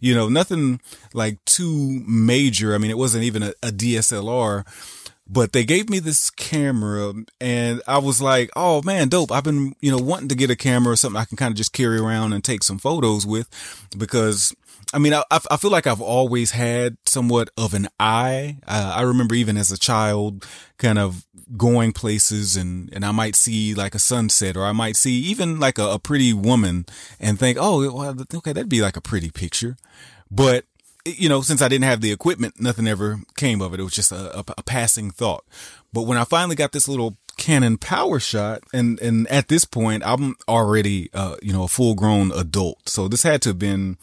You 0.00 0.14
know, 0.14 0.28
nothing 0.28 0.80
like 1.12 1.44
too 1.44 2.02
major. 2.06 2.74
I 2.74 2.78
mean, 2.78 2.90
it 2.90 2.98
wasn't 2.98 3.24
even 3.24 3.42
a, 3.42 3.52
a 3.62 3.70
DSLR. 3.70 4.64
But 5.28 5.52
they 5.52 5.64
gave 5.64 5.88
me 5.88 5.98
this 5.98 6.28
camera 6.28 7.14
and 7.40 7.80
I 7.86 7.98
was 7.98 8.20
like, 8.20 8.50
oh 8.54 8.82
man, 8.82 9.08
dope. 9.08 9.32
I've 9.32 9.44
been, 9.44 9.74
you 9.80 9.90
know, 9.90 9.96
wanting 10.02 10.28
to 10.28 10.34
get 10.34 10.50
a 10.50 10.56
camera 10.56 10.92
or 10.92 10.96
something 10.96 11.18
I 11.18 11.24
can 11.24 11.38
kind 11.38 11.50
of 11.52 11.56
just 11.56 11.72
carry 11.72 11.98
around 11.98 12.34
and 12.34 12.44
take 12.44 12.62
some 12.62 12.76
photos 12.76 13.24
with 13.24 13.48
because 13.96 14.54
I 14.92 14.98
mean, 14.98 15.14
I, 15.14 15.24
I 15.30 15.56
feel 15.56 15.70
like 15.70 15.86
I've 15.86 16.00
always 16.00 16.50
had 16.50 16.98
somewhat 17.06 17.50
of 17.56 17.72
an 17.74 17.88
eye. 17.98 18.58
Uh, 18.66 18.92
I 18.96 19.02
remember 19.02 19.34
even 19.34 19.56
as 19.56 19.72
a 19.72 19.78
child 19.78 20.46
kind 20.78 20.98
of 20.98 21.26
going 21.56 21.92
places 21.92 22.56
and, 22.56 22.92
and 22.92 23.04
I 23.04 23.10
might 23.10 23.34
see 23.34 23.74
like 23.74 23.94
a 23.94 23.98
sunset 23.98 24.56
or 24.56 24.64
I 24.64 24.72
might 24.72 24.96
see 24.96 25.12
even 25.12 25.58
like 25.58 25.78
a, 25.78 25.92
a 25.92 25.98
pretty 25.98 26.32
woman 26.32 26.86
and 27.18 27.38
think, 27.38 27.58
oh, 27.60 27.92
well, 27.92 28.16
okay, 28.34 28.52
that'd 28.52 28.68
be 28.68 28.82
like 28.82 28.96
a 28.96 29.02
pretty 29.02 29.30
picture. 29.30 29.76
But, 30.30 30.66
you 31.04 31.28
know, 31.28 31.40
since 31.40 31.62
I 31.62 31.68
didn't 31.68 31.84
have 31.84 32.00
the 32.00 32.12
equipment, 32.12 32.60
nothing 32.60 32.86
ever 32.86 33.20
came 33.36 33.60
of 33.60 33.72
it. 33.74 33.80
It 33.80 33.84
was 33.84 33.94
just 33.94 34.12
a, 34.12 34.38
a, 34.38 34.44
a 34.58 34.62
passing 34.62 35.10
thought. 35.10 35.44
But 35.92 36.02
when 36.02 36.18
I 36.18 36.24
finally 36.24 36.56
got 36.56 36.72
this 36.72 36.88
little 36.88 37.16
Canon 37.38 37.78
PowerShot, 37.78 38.60
and 38.72 39.00
and 39.00 39.26
at 39.28 39.48
this 39.48 39.64
point, 39.64 40.02
I'm 40.04 40.36
already, 40.46 41.10
uh, 41.14 41.36
you 41.42 41.52
know, 41.52 41.64
a 41.64 41.68
full 41.68 41.94
grown 41.94 42.30
adult. 42.30 42.88
So 42.88 43.08
this 43.08 43.22
had 43.22 43.42
to 43.42 43.50
have 43.50 43.58
been 43.58 43.96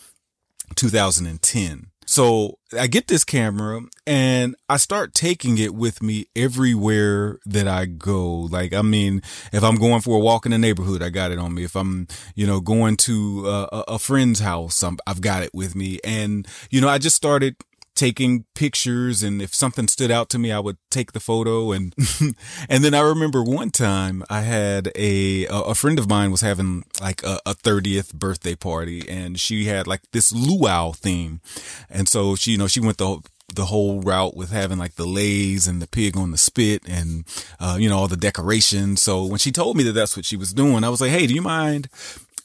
2010. 0.75 1.88
So 2.09 2.57
I 2.75 2.88
get 2.88 3.07
this 3.07 3.23
camera 3.23 3.81
and 4.07 4.55
I 4.67 4.77
start 4.77 5.13
taking 5.13 5.59
it 5.59 5.75
with 5.75 6.01
me 6.01 6.25
everywhere 6.35 7.38
that 7.45 7.67
I 7.67 7.85
go. 7.85 8.31
Like, 8.31 8.73
I 8.73 8.81
mean, 8.81 9.21
if 9.53 9.63
I'm 9.63 9.75
going 9.75 10.01
for 10.01 10.17
a 10.17 10.19
walk 10.19 10.47
in 10.47 10.51
the 10.51 10.57
neighborhood, 10.57 11.03
I 11.03 11.09
got 11.09 11.31
it 11.31 11.38
on 11.38 11.53
me. 11.53 11.63
If 11.63 11.75
I'm, 11.75 12.07
you 12.33 12.47
know, 12.47 12.61
going 12.61 12.97
to 12.97 13.43
uh, 13.45 13.67
a, 13.71 13.93
a 13.93 13.99
friend's 13.99 14.39
house, 14.39 14.83
i 14.83 14.91
I've 15.05 15.21
got 15.21 15.43
it 15.43 15.51
with 15.53 15.75
me. 15.75 15.99
And, 16.03 16.47
you 16.71 16.81
know, 16.81 16.89
I 16.89 16.97
just 16.97 17.15
started 17.15 17.55
taking 17.96 18.46
pictures 18.55 19.24
and 19.24 19.41
if 19.41 19.53
something 19.53 19.88
stood 19.88 20.12
out 20.12 20.29
to 20.29 20.39
me 20.39 20.51
I 20.51 20.60
would 20.60 20.77
take 20.89 21.12
the 21.12 21.19
photo. 21.19 21.72
And 21.72 21.93
and 22.69 22.84
then 22.84 22.93
I 22.93 23.01
remember 23.01 23.43
one 23.43 23.72
time 23.72 24.24
I 24.29 24.41
had 24.41 24.91
a 24.96 25.46
a 25.50 25.75
friend 25.75 26.00
of 26.00 26.10
mine 26.10 26.31
was 26.31 26.41
having 26.41 26.84
like 27.01 27.24
a, 27.24 27.39
a 27.46 27.53
30th 27.55 28.13
birthday 28.13 28.55
party 28.55 29.08
and 29.08 29.39
she 29.39 29.65
had 29.65 29.88
like 29.88 30.01
this 30.12 30.31
luau 30.31 30.91
theme. 30.91 31.41
And 31.89 32.08
so 32.08 32.36
she 32.36 32.51
you 32.51 32.58
know 32.58 32.67
she 32.67 32.79
went 32.79 32.98
the 32.98 33.19
the 33.55 33.65
whole 33.65 34.01
route 34.01 34.36
with 34.36 34.51
having 34.51 34.77
like 34.77 34.96
the 34.96 35.08
leis 35.08 35.67
and 35.67 35.81
the 35.81 35.88
pig 35.88 36.15
on 36.15 36.31
the 36.31 36.38
spit 36.38 36.84
and 36.88 37.25
uh, 37.60 37.77
you 37.79 37.89
know 37.89 37.98
all 37.98 38.08
the 38.08 38.17
decorations. 38.17 39.01
So 39.01 39.25
when 39.25 39.39
she 39.39 39.51
told 39.51 39.75
me 39.75 39.84
that 39.84 39.93
that's 39.93 40.15
what 40.15 40.25
she 40.25 40.38
was 40.38 40.53
doing 40.53 40.84
I 40.84 40.89
was 40.89 41.01
like 41.01 41.12
hey 41.12 41.27
do 41.27 41.34
you 41.34 41.41
mind 41.41 41.89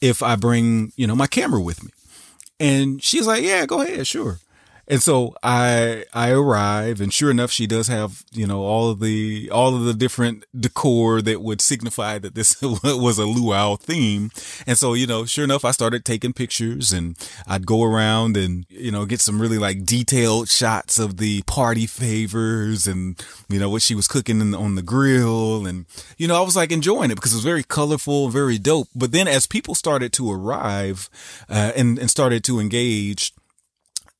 if 0.01 0.21
I 0.21 0.35
bring 0.35 0.91
you 0.95 1.07
know 1.07 1.15
my 1.15 1.27
camera 1.27 1.61
with 1.61 1.83
me? 1.83 1.91
And 2.59 3.03
she's 3.03 3.27
like 3.27 3.43
yeah 3.43 3.65
go 3.65 3.81
ahead 3.81 4.07
sure 4.07 4.39
and 4.87 5.01
so 5.01 5.35
I 5.41 6.05
I 6.13 6.31
arrive, 6.31 7.01
and 7.01 7.11
sure 7.11 7.31
enough, 7.31 7.51
she 7.51 7.65
does 7.65 7.87
have 7.87 8.23
you 8.31 8.45
know 8.45 8.61
all 8.61 8.91
of 8.91 8.99
the 8.99 9.49
all 9.51 9.75
of 9.75 9.83
the 9.83 9.93
different 9.93 10.45
decor 10.57 11.21
that 11.23 11.41
would 11.41 11.59
signify 11.61 12.19
that 12.19 12.35
this 12.35 12.61
was 12.61 13.17
a 13.17 13.25
luau 13.25 13.77
theme. 13.77 14.29
And 14.67 14.77
so 14.77 14.93
you 14.93 15.07
know, 15.07 15.25
sure 15.25 15.43
enough, 15.43 15.65
I 15.65 15.71
started 15.71 16.05
taking 16.05 16.33
pictures, 16.33 16.93
and 16.93 17.17
I'd 17.47 17.65
go 17.65 17.83
around 17.83 18.37
and 18.37 18.65
you 18.69 18.91
know 18.91 19.05
get 19.05 19.21
some 19.21 19.41
really 19.41 19.57
like 19.57 19.85
detailed 19.85 20.49
shots 20.49 20.99
of 20.99 21.17
the 21.17 21.41
party 21.43 21.87
favors 21.87 22.85
and 22.85 23.23
you 23.49 23.59
know 23.59 23.69
what 23.69 23.81
she 23.81 23.95
was 23.95 24.07
cooking 24.07 24.51
the, 24.51 24.57
on 24.57 24.75
the 24.75 24.83
grill, 24.83 25.65
and 25.65 25.85
you 26.17 26.27
know 26.27 26.37
I 26.37 26.41
was 26.41 26.55
like 26.55 26.71
enjoying 26.71 27.09
it 27.09 27.15
because 27.15 27.33
it 27.33 27.37
was 27.37 27.43
very 27.43 27.63
colorful, 27.63 28.29
very 28.29 28.59
dope. 28.59 28.89
But 28.93 29.11
then 29.11 29.27
as 29.27 29.47
people 29.47 29.73
started 29.73 30.13
to 30.13 30.31
arrive 30.31 31.09
uh, 31.49 31.71
and 31.75 31.97
and 31.97 32.11
started 32.11 32.43
to 32.43 32.59
engage 32.59 33.33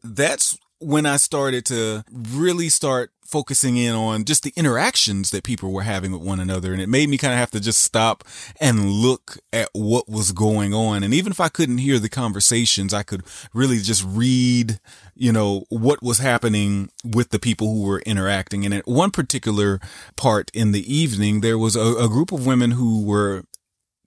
that's 0.05 0.57
when 0.79 1.05
I 1.05 1.17
started 1.17 1.65
to 1.67 2.03
really 2.11 2.69
start 2.69 3.11
focusing 3.25 3.75
in 3.75 3.95
on 3.95 4.23
just 4.23 4.43
the 4.43 4.53
interactions 4.55 5.31
that 5.31 5.43
people 5.43 5.71
were 5.71 5.81
having 5.81 6.11
with 6.11 6.21
one 6.21 6.39
another. 6.39 6.73
And 6.73 6.81
it 6.81 6.87
made 6.87 7.09
me 7.09 7.17
kind 7.17 7.33
of 7.33 7.39
have 7.39 7.51
to 7.51 7.59
just 7.59 7.81
stop 7.81 8.23
and 8.61 8.89
look 8.89 9.37
at 9.51 9.69
what 9.73 10.07
was 10.07 10.31
going 10.31 10.73
on. 10.73 11.03
And 11.03 11.13
even 11.13 11.31
if 11.31 11.39
I 11.39 11.49
couldn't 11.49 11.79
hear 11.79 11.97
the 11.97 12.09
conversations, 12.09 12.93
I 12.93 13.03
could 13.03 13.23
really 13.53 13.79
just 13.79 14.03
read, 14.05 14.79
you 15.15 15.31
know, 15.31 15.65
what 15.69 16.03
was 16.03 16.19
happening 16.19 16.89
with 17.03 17.31
the 17.31 17.39
people 17.39 17.73
who 17.73 17.83
were 17.83 18.01
interacting. 18.01 18.63
And 18.63 18.73
at 18.73 18.87
one 18.87 19.11
particular 19.11 19.79
part 20.15 20.51
in 20.53 20.71
the 20.71 20.93
evening, 20.93 21.41
there 21.41 21.57
was 21.57 21.75
a, 21.75 21.95
a 21.95 22.07
group 22.07 22.31
of 22.31 22.45
women 22.45 22.71
who 22.71 23.03
were 23.03 23.43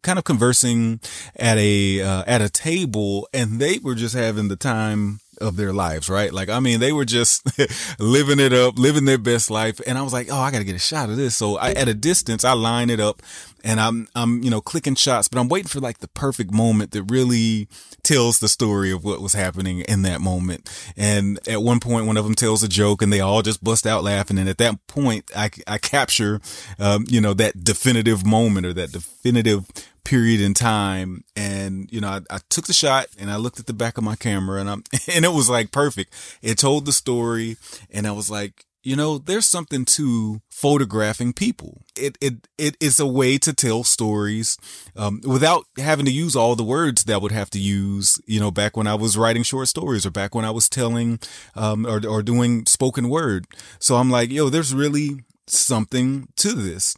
kind 0.02 0.19
of 0.19 0.25
conversing 0.25 1.00
at 1.35 1.59
a, 1.59 2.00
uh, 2.00 2.23
at 2.26 2.40
a 2.40 2.49
table 2.49 3.28
and 3.35 3.59
they 3.59 3.78
were 3.78 3.97
just 3.97 4.14
having 4.14 4.47
the 4.47 4.57
time 4.57 5.19
of 5.40 5.57
their 5.57 5.73
lives, 5.73 6.09
right? 6.09 6.33
Like, 6.33 6.49
I 6.49 6.61
mean, 6.61 6.80
they 6.80 6.92
were 6.92 7.04
just 7.04 7.47
living 7.99 8.40
it 8.40 8.52
up, 8.52 8.78
living 8.78 9.04
their 9.04 9.18
best 9.18 9.50
life. 9.50 9.80
And 9.87 9.99
I 9.99 10.02
was 10.02 10.12
like, 10.12 10.28
oh, 10.30 10.38
I 10.38 10.50
got 10.50 10.59
to 10.59 10.64
get 10.64 10.76
a 10.76 10.80
shot 10.80 11.11
of 11.11 11.16
this. 11.16 11.37
So 11.37 11.57
I, 11.57 11.73
at 11.73 11.88
a 11.88 11.95
distance, 11.95 12.45
I 12.45 12.52
line 12.52 12.90
it 12.90 13.00
up 13.00 13.23
and 13.64 13.80
I'm, 13.80 14.09
I'm, 14.14 14.42
you 14.42 14.50
know, 14.50 14.61
clicking 14.61 14.95
shots, 14.95 15.28
but 15.28 15.38
I'm 15.40 15.49
waiting 15.49 15.68
for 15.68 15.80
like 15.80 15.99
the 15.99 16.09
perfect 16.09 16.52
moment 16.52 16.92
that 16.92 17.04
really 17.04 17.68
tells 18.02 18.38
the 18.38 18.49
story 18.49 18.92
of 18.92 19.04
what 19.04 19.21
was 19.21 19.33
happening 19.33 19.80
in 19.80 20.02
that 20.02 20.21
moment. 20.21 20.71
And 20.97 21.38
at 21.49 21.62
one 21.62 21.80
point, 21.80 22.07
one 22.07 22.16
of 22.16 22.25
them 22.25 22.35
tells 22.35 22.62
a 22.62 22.68
joke 22.68 23.02
and 23.02 23.12
they 23.12 23.21
all 23.21 23.42
just 23.42 23.62
bust 23.62 23.87
out 23.87 24.04
laughing. 24.04 24.38
And 24.38 24.49
at 24.49 24.59
that 24.59 24.87
point, 24.87 25.30
I, 25.37 25.50
I 25.66 25.78
capture, 25.78 26.40
um, 26.78 27.04
you 27.09 27.21
know, 27.21 27.35
that 27.35 27.64
definitive 27.64 28.25
moment 28.25 28.66
or 28.66 28.73
that 28.75 28.92
definitive 28.92 29.66
period 30.09 30.41
in 30.41 30.55
time. 30.55 31.23
And, 31.37 31.87
you 31.93 32.00
know, 32.00 32.09
I, 32.09 32.21
I, 32.31 32.38
took 32.49 32.67
the 32.67 32.73
shot 32.73 33.09
and 33.19 33.31
I 33.31 33.37
looked 33.37 33.61
at 33.61 33.67
the 33.67 33.75
back 33.75 33.99
of 33.99 34.05
my 34.05 34.17
camera 34.17 34.59
and 34.59 34.71
I'm, 34.71 34.83
and 35.15 35.23
it 35.23 35.33
was 35.33 35.50
like 35.50 35.71
perfect. 35.71 36.15
It 36.41 36.57
told 36.57 36.87
the 36.87 36.93
story 36.93 37.59
and 37.91 38.07
I 38.07 38.12
was 38.12 38.31
like, 38.31 38.65
you 38.83 38.97
know, 38.97 39.19
there's 39.19 39.45
something 39.45 39.85
to 39.85 40.41
photographing 40.50 41.35
people. 41.35 41.83
It, 41.95 42.17
it, 42.23 42.49
it 42.57 42.75
is 42.81 42.99
a 42.99 43.07
way 43.07 43.37
to 43.37 43.53
tell 43.53 43.85
stories, 43.85 44.57
um, 44.97 45.21
without 45.27 45.67
having 45.77 46.07
to 46.07 46.12
use 46.12 46.35
all 46.35 46.57
the 46.57 46.65
words 46.65 47.05
that 47.05 47.12
I 47.12 47.19
would 47.19 47.33
have 47.33 47.50
to 47.50 47.59
use, 47.59 48.19
you 48.25 48.41
know, 48.41 48.50
back 48.50 48.79
when 48.79 48.87
I 48.87 48.95
was 48.95 49.19
writing 49.19 49.43
short 49.43 49.69
stories 49.69 50.07
or 50.07 50.11
back 50.11 50.35
when 50.35 50.47
I 50.47 50.50
was 50.53 50.71
telling, 50.71 51.19
um, 51.55 51.87
or, 51.87 52.00
or 52.07 52.23
doing 52.23 52.65
spoken 52.65 53.11
word. 53.11 53.47
So 53.79 53.97
I'm 53.97 54.11
like, 54.11 54.31
yo, 54.31 54.49
there's 54.49 54.75
really 54.75 55.25
something 55.50 56.28
to 56.37 56.52
this. 56.52 56.97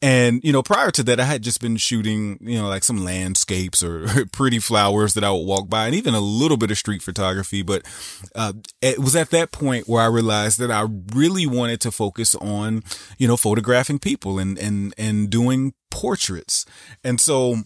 And, 0.00 0.40
you 0.42 0.52
know, 0.52 0.62
prior 0.62 0.90
to 0.90 1.02
that, 1.04 1.20
I 1.20 1.24
had 1.24 1.42
just 1.42 1.60
been 1.60 1.76
shooting, 1.76 2.38
you 2.40 2.58
know, 2.60 2.68
like 2.68 2.84
some 2.84 3.04
landscapes 3.04 3.82
or 3.82 4.26
pretty 4.32 4.58
flowers 4.58 5.14
that 5.14 5.24
I 5.24 5.30
would 5.30 5.46
walk 5.46 5.68
by 5.68 5.86
and 5.86 5.94
even 5.94 6.14
a 6.14 6.20
little 6.20 6.56
bit 6.56 6.70
of 6.70 6.78
street 6.78 7.02
photography. 7.02 7.62
But, 7.62 7.82
uh, 8.34 8.54
it 8.80 8.98
was 8.98 9.14
at 9.14 9.30
that 9.30 9.52
point 9.52 9.88
where 9.88 10.02
I 10.02 10.06
realized 10.06 10.58
that 10.58 10.70
I 10.70 10.86
really 11.14 11.46
wanted 11.46 11.80
to 11.82 11.92
focus 11.92 12.34
on, 12.36 12.82
you 13.18 13.28
know, 13.28 13.36
photographing 13.36 13.98
people 13.98 14.38
and, 14.38 14.58
and, 14.58 14.92
and 14.98 15.30
doing 15.30 15.74
portraits. 15.90 16.64
And 17.04 17.20
so 17.20 17.62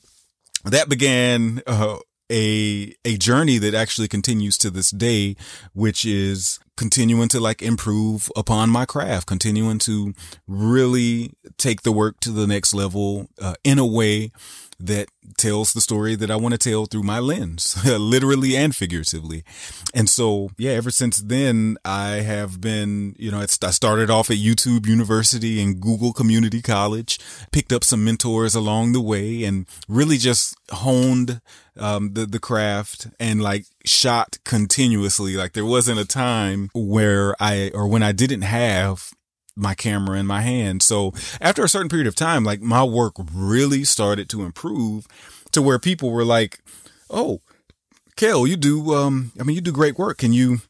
that 0.64 0.88
began, 0.88 1.62
uh, 1.66 1.98
a 2.30 2.92
a 3.04 3.16
journey 3.16 3.58
that 3.58 3.74
actually 3.74 4.08
continues 4.08 4.58
to 4.58 4.70
this 4.70 4.90
day, 4.90 5.36
which 5.74 6.04
is 6.04 6.58
continuing 6.76 7.28
to 7.28 7.40
like 7.40 7.62
improve 7.62 8.30
upon 8.36 8.70
my 8.70 8.84
craft, 8.84 9.26
continuing 9.26 9.78
to 9.80 10.14
really 10.46 11.32
take 11.56 11.82
the 11.82 11.92
work 11.92 12.20
to 12.20 12.30
the 12.30 12.46
next 12.46 12.74
level 12.74 13.28
uh, 13.40 13.54
in 13.64 13.78
a 13.78 13.86
way 13.86 14.30
that 14.78 15.08
tells 15.38 15.72
the 15.72 15.80
story 15.80 16.14
that 16.16 16.30
I 16.30 16.36
want 16.36 16.52
to 16.52 16.58
tell 16.58 16.86
through 16.86 17.02
my 17.02 17.18
lens, 17.18 17.82
literally 17.98 18.56
and 18.56 18.74
figuratively. 18.74 19.42
And 19.94 20.08
so, 20.08 20.50
yeah, 20.58 20.72
ever 20.72 20.90
since 20.90 21.18
then, 21.18 21.78
I 21.84 22.20
have 22.20 22.60
been, 22.60 23.14
you 23.18 23.30
know, 23.30 23.40
I 23.40 23.46
started 23.46 24.10
off 24.10 24.30
at 24.30 24.36
YouTube 24.36 24.86
University 24.86 25.62
and 25.62 25.80
Google 25.80 26.12
Community 26.12 26.60
College, 26.60 27.18
picked 27.52 27.72
up 27.72 27.84
some 27.84 28.04
mentors 28.04 28.54
along 28.54 28.92
the 28.92 29.00
way 29.00 29.44
and 29.44 29.66
really 29.88 30.18
just 30.18 30.56
honed 30.70 31.40
um, 31.78 32.14
the, 32.14 32.26
the 32.26 32.38
craft 32.38 33.08
and 33.18 33.42
like 33.42 33.66
shot 33.84 34.38
continuously. 34.44 35.36
Like 35.36 35.52
there 35.52 35.64
wasn't 35.64 36.00
a 36.00 36.06
time 36.06 36.65
where 36.74 37.34
I, 37.40 37.70
or 37.74 37.86
when 37.86 38.02
I 38.02 38.12
didn't 38.12 38.42
have 38.42 39.12
my 39.56 39.74
camera 39.74 40.18
in 40.18 40.26
my 40.26 40.42
hand. 40.42 40.82
So 40.82 41.12
after 41.40 41.64
a 41.64 41.68
certain 41.68 41.88
period 41.88 42.06
of 42.06 42.14
time, 42.14 42.44
like 42.44 42.60
my 42.60 42.84
work 42.84 43.14
really 43.32 43.84
started 43.84 44.28
to 44.30 44.44
improve 44.44 45.06
to 45.52 45.62
where 45.62 45.78
people 45.78 46.10
were 46.10 46.24
like, 46.24 46.60
Oh, 47.08 47.40
Kel, 48.16 48.46
you 48.46 48.56
do, 48.56 48.94
um, 48.94 49.32
I 49.38 49.42
mean, 49.42 49.54
you 49.54 49.60
do 49.60 49.72
great 49.72 49.98
work. 49.98 50.18
Can 50.18 50.32
you 50.32 50.60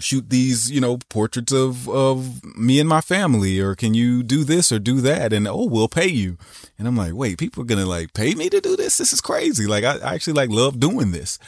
shoot 0.00 0.30
these, 0.30 0.70
you 0.70 0.80
know, 0.80 0.98
portraits 1.08 1.52
of, 1.52 1.88
of 1.88 2.44
me 2.56 2.80
and 2.80 2.88
my 2.88 3.00
family, 3.00 3.60
or 3.60 3.74
can 3.74 3.94
you 3.94 4.22
do 4.22 4.44
this 4.44 4.72
or 4.72 4.78
do 4.78 5.00
that? 5.00 5.32
And, 5.32 5.46
oh, 5.46 5.66
we'll 5.66 5.88
pay 5.88 6.08
you. 6.08 6.38
And 6.78 6.88
I'm 6.88 6.96
like, 6.96 7.14
wait, 7.14 7.38
people 7.38 7.62
are 7.62 7.66
going 7.66 7.80
to 7.80 7.86
like 7.86 8.14
pay 8.14 8.34
me 8.34 8.50
to 8.50 8.60
do 8.60 8.76
this. 8.76 8.98
This 8.98 9.12
is 9.12 9.20
crazy. 9.20 9.66
Like, 9.66 9.84
I, 9.84 9.98
I 9.98 10.14
actually 10.14 10.32
like 10.34 10.50
love 10.50 10.80
doing 10.80 11.12
this. 11.12 11.38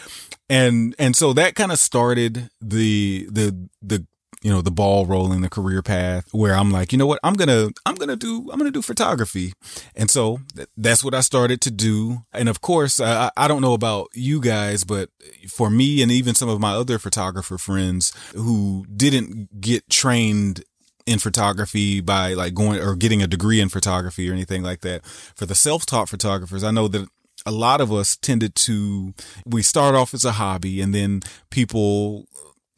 And, 0.49 0.95
and 0.99 1.17
so 1.17 1.33
that 1.33 1.55
kind 1.55 1.73
of 1.73 1.79
started 1.79 2.51
the, 2.61 3.27
the, 3.31 3.69
the 3.81 4.07
you 4.43 4.51
know, 4.51 4.61
the 4.61 4.71
ball 4.71 5.07
rolling, 5.07 5.41
the 5.41 5.49
career 5.49 5.81
path 5.81 6.29
where 6.33 6.55
I'm 6.55 6.71
like, 6.71 6.93
you 6.93 6.99
know 6.99 7.07
what, 7.07 7.19
I'm 7.25 7.35
to, 7.37 7.73
I'm 7.87 7.97
to 7.97 8.15
do, 8.15 8.51
I'm 8.53 8.59
to 8.59 8.71
do 8.71 8.83
photography. 8.83 9.55
And 9.97 10.11
so 10.11 10.41
th- 10.55 10.69
that's 10.77 11.03
what 11.03 11.15
I 11.15 11.21
started 11.23 11.63
to 11.63 11.71
do. 11.71 12.19
And 12.31 12.51
of 12.51 12.61
course, 12.61 13.01
I, 13.01 13.31
I 13.39 13.49
don't 13.49 13.63
know 13.63 13.73
about 13.73 14.09
you 14.13 14.41
guys, 14.41 14.85
but 14.85 15.09
for 15.49 15.71
me 15.71 16.03
and 16.03 16.13
even 16.13 16.35
some 16.35 16.51
of 16.51 16.61
my 16.61 16.73
other 16.73 16.99
photographer 16.99 17.57
friends 17.57 18.13
who 18.35 18.85
didn't 18.95 19.63
get 19.63 19.89
trained 19.89 20.63
in 21.07 21.19
photography 21.19 22.01
by 22.01 22.35
like 22.35 22.55
going 22.55 22.81
or 22.81 22.97
getting 22.97 23.23
a 23.23 23.27
degree 23.27 23.61
in 23.61 23.69
photography 23.69 24.29
or 24.29 24.33
anything 24.33 24.63
like 24.63 24.81
that. 24.81 25.05
For 25.07 25.47
the 25.47 25.55
self-taught 25.55 26.09
photographers, 26.09 26.65
I 26.65 26.71
know 26.71 26.89
that 26.89 27.09
a 27.47 27.53
lot 27.53 27.81
of 27.81 27.93
us 27.93 28.17
tended 28.17 28.55
to, 28.55 29.15
we 29.45 29.63
start 29.63 29.95
off 29.95 30.15
as 30.15 30.25
a 30.25 30.33
hobby 30.33 30.81
and 30.81 30.95
then 30.95 31.21
people 31.51 32.27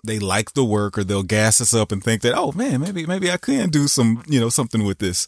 they 0.05 0.19
like 0.19 0.53
the 0.53 0.65
work 0.65 0.97
or 0.97 1.05
they'll 1.05 1.23
gas 1.23 1.61
us 1.61 1.75
up 1.75 1.91
and 1.91 2.03
think 2.03 2.23
that, 2.23 2.35
oh 2.37 2.53
man, 2.53 2.81
maybe, 2.81 3.07
maybe 3.07 3.31
I 3.31 3.37
can 3.37 3.71
do 3.71 3.89
some, 3.89 4.23
you 4.27 4.41
know, 4.41 4.49
something 4.49 4.85
with 4.85 4.99
this. 4.99 5.27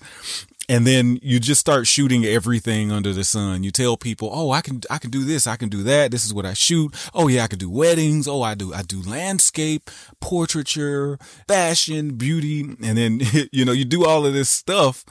And 0.69 0.87
then 0.87 1.19
you 1.23 1.41
just 1.41 1.61
start 1.61 1.87
shooting 1.87 2.25
everything 2.25 2.93
under 2.93 3.13
the 3.13 3.25
sun. 3.25 3.63
You 3.63 3.71
tell 3.71 3.97
people, 3.97 4.31
"Oh, 4.33 4.51
I 4.51 4.61
can 4.61 4.83
I 4.91 4.99
can 4.99 5.11
do 5.11 5.25
this, 5.25 5.47
I 5.47 5.57
can 5.57 5.69
do 5.69 5.83
that. 5.85 6.11
This 6.11 6.25
is 6.25 6.35
what 6.35 6.45
I 6.45 6.53
shoot. 6.53 6.95
Oh 7.15 7.29
yeah, 7.29 7.45
I 7.45 7.47
can 7.47 7.59
do 7.59 7.71
weddings. 7.71 8.29
Oh, 8.29 8.43
I 8.43 8.55
do 8.55 8.75
I 8.75 8.83
do 8.83 9.01
landscape, 9.03 9.91
portraiture, 10.21 11.19
fashion, 11.47 12.17
beauty." 12.17 12.61
And 12.83 12.99
then 12.99 13.21
you 13.53 13.65
know, 13.65 13.73
you 13.73 13.85
do 13.85 14.05
all 14.05 14.27
of 14.27 14.35
this 14.35 14.51
stuff 14.51 15.05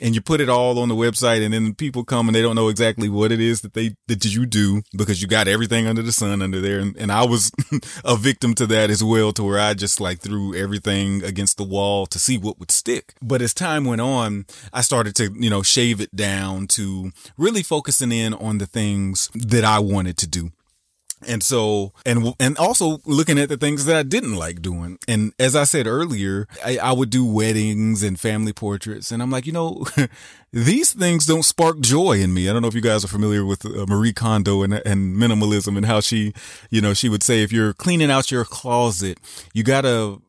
and 0.00 0.14
you 0.14 0.20
put 0.20 0.40
it 0.40 0.48
all 0.48 0.78
on 0.78 0.88
the 0.88 0.94
website 0.94 1.44
and 1.44 1.52
then 1.52 1.74
people 1.74 2.04
come 2.04 2.28
and 2.28 2.34
they 2.34 2.42
don't 2.42 2.56
know 2.56 2.68
exactly 2.68 3.08
what 3.08 3.30
it 3.30 3.40
is 3.40 3.60
that 3.60 3.74
they 3.74 3.94
that 4.08 4.24
you 4.24 4.46
do 4.46 4.82
because 4.96 5.20
you 5.20 5.28
got 5.28 5.46
everything 5.48 5.86
under 5.86 6.02
the 6.02 6.12
sun 6.12 6.40
under 6.40 6.60
there 6.60 6.78
and, 6.78 6.96
and 6.96 7.12
I 7.12 7.24
was 7.26 7.52
a 8.04 8.16
victim 8.16 8.54
to 8.54 8.66
that 8.68 8.88
as 8.88 9.04
well 9.04 9.32
to 9.32 9.44
where 9.44 9.60
I 9.60 9.74
just 9.74 10.00
like 10.00 10.20
threw 10.20 10.54
everything 10.54 11.22
against 11.22 11.56
the 11.56 11.64
wall 11.64 12.06
to 12.06 12.18
see 12.18 12.38
what 12.38 12.58
would 12.58 12.70
stick. 12.70 13.14
But 13.20 13.42
as 13.42 13.52
time 13.52 13.84
went 13.84 14.00
on, 14.00 14.46
I 14.72 14.80
started 14.80 15.01
to, 15.10 15.32
you 15.34 15.50
know, 15.50 15.62
shave 15.62 16.00
it 16.00 16.14
down 16.14 16.66
to 16.68 17.12
really 17.36 17.62
focusing 17.62 18.12
in 18.12 18.34
on 18.34 18.58
the 18.58 18.66
things 18.66 19.28
that 19.34 19.64
I 19.64 19.78
wanted 19.78 20.16
to 20.18 20.26
do. 20.26 20.52
And 21.26 21.42
so, 21.42 21.92
and, 22.04 22.34
and 22.40 22.56
also 22.58 22.98
looking 23.04 23.38
at 23.38 23.48
the 23.48 23.56
things 23.56 23.84
that 23.84 23.96
I 23.96 24.02
didn't 24.02 24.34
like 24.34 24.62
doing. 24.62 24.98
And 25.06 25.32
as 25.38 25.54
I 25.54 25.64
said 25.64 25.86
earlier, 25.86 26.46
I, 26.64 26.78
I 26.78 26.92
would 26.92 27.10
do 27.10 27.24
weddings 27.24 28.02
and 28.02 28.18
family 28.18 28.52
portraits. 28.52 29.12
And 29.12 29.22
I'm 29.22 29.30
like, 29.30 29.46
you 29.46 29.52
know, 29.52 29.86
these 30.52 30.92
things 30.92 31.26
don't 31.26 31.44
spark 31.44 31.80
joy 31.80 32.20
in 32.20 32.34
me. 32.34 32.48
I 32.48 32.52
don't 32.52 32.62
know 32.62 32.68
if 32.68 32.74
you 32.74 32.80
guys 32.80 33.04
are 33.04 33.08
familiar 33.08 33.44
with 33.44 33.64
uh, 33.64 33.86
Marie 33.88 34.12
Kondo 34.12 34.62
and, 34.62 34.74
and 34.74 35.16
minimalism 35.16 35.76
and 35.76 35.86
how 35.86 36.00
she, 36.00 36.32
you 36.70 36.80
know, 36.80 36.94
she 36.94 37.08
would 37.08 37.22
say, 37.22 37.42
if 37.42 37.52
you're 37.52 37.72
cleaning 37.72 38.10
out 38.10 38.30
your 38.30 38.44
closet, 38.44 39.18
you 39.52 39.62
gotta 39.62 40.20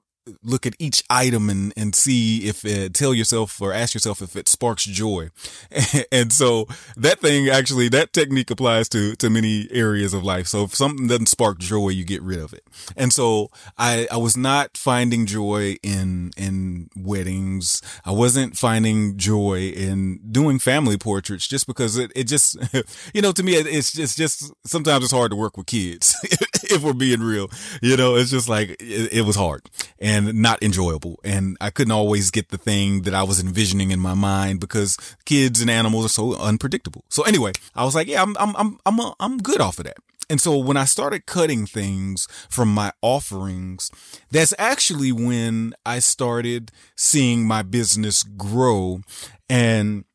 look 0.44 0.65
at 0.65 0.74
each 0.80 1.03
item 1.10 1.50
and, 1.50 1.74
and 1.75 1.96
see 1.96 2.48
if 2.48 2.63
it, 2.65 2.94
tell 2.94 3.13
yourself 3.13 3.62
or 3.62 3.74
ask 3.74 3.94
yourself 3.94 4.22
if 4.22 4.36
it 4.36 4.48
sparks 4.48 4.86
joy. 4.86 5.30
and 6.12 6.32
so 6.32 6.68
that 6.96 7.20
thing 7.20 7.50
actually, 7.50 7.89
that 7.89 8.13
technique 8.13 8.50
applies 8.50 8.88
to, 8.89 9.15
to 9.18 9.30
many 9.30 9.68
areas 9.72 10.13
of 10.13 10.24
life. 10.24 10.48
So 10.48 10.63
if 10.63 10.75
something 10.75 11.08
doesn't 11.08 11.27
spark 11.27 11.60
joy, 11.60 11.89
you 11.89 12.06
get 12.06 12.22
rid 12.22 12.39
of 12.39 12.53
it. 12.53 12.63
And 12.96 13.12
so 13.12 13.50
I, 13.77 14.08
I 14.12 14.18
was 14.18 14.38
not 14.38 14.77
finding 14.77 15.25
joy 15.25 15.75
in, 15.84 16.32
in 16.38 16.89
weddings. 16.96 17.82
I 18.06 18.12
wasn't 18.12 18.58
finding 18.58 19.18
joy 19.18 19.74
in 19.75 20.20
doing 20.32 20.60
family 20.60 20.98
portraits 20.98 21.48
just 21.48 21.68
because 21.68 21.98
it, 21.98 22.12
it 22.15 22.25
just, 22.25 22.58
you 23.13 23.22
know, 23.22 23.32
to 23.32 23.44
me, 23.44 23.53
it's 23.53 23.92
just, 23.92 24.18
just 24.18 24.51
sometimes 24.65 25.03
it's 25.03 25.13
hard 25.13 25.32
to 25.32 25.38
work 25.38 25.58
with 25.58 25.68
kids 25.68 26.15
if 26.63 26.82
we're 26.82 26.94
being 26.94 27.22
real, 27.22 27.50
you 27.82 27.98
know, 27.98 28.15
it's 28.15 28.32
just 28.32 28.48
like, 28.48 28.70
it, 28.80 29.13
it 29.13 29.25
was 29.25 29.36
hard. 29.36 29.70
And 30.00 30.12
and 30.13 30.34
not 30.36 30.62
enjoyable. 30.62 31.20
And 31.24 31.58
I 31.60 31.72
couldn't 31.72 31.91
always 31.91 32.29
get 32.29 32.50
the 32.50 32.58
thing 32.58 33.01
that 33.01 33.13
I 33.13 33.24
was 33.24 33.39
envisioning 33.39 33.91
in 33.91 34.00
my 34.00 34.13
mind 34.13 34.60
because 34.60 34.98
kids 35.25 35.60
and 35.60 35.70
animals 35.70 36.05
are 36.05 36.10
so 36.10 36.36
unpredictable. 36.36 37.03
So 37.10 37.24
anyway, 37.24 37.53
I 37.75 37.84
was 37.84 37.96
like, 37.96 38.08
yeah, 38.08 38.22
I'm, 38.22 38.36
I'm, 38.38 38.55
I'm, 38.55 38.77
I'm, 38.86 39.00
a, 39.00 39.15
I'm 39.20 39.38
good 39.39 39.60
off 39.60 39.79
of 39.79 39.86
that. 39.86 39.98
And 40.29 40.39
so 40.39 40.58
when 40.58 40.77
I 40.77 40.86
started 40.86 41.25
cutting 41.25 41.65
things 41.65 42.27
from 42.50 42.74
my 42.74 42.93
offerings, 43.01 43.91
that's 44.32 44.53
actually 44.58 45.12
when 45.12 45.74
I 45.86 46.00
started 46.00 46.72
seeing 46.96 47.46
my 47.46 47.62
business 47.62 48.24
grow 48.24 49.01
and 49.50 50.05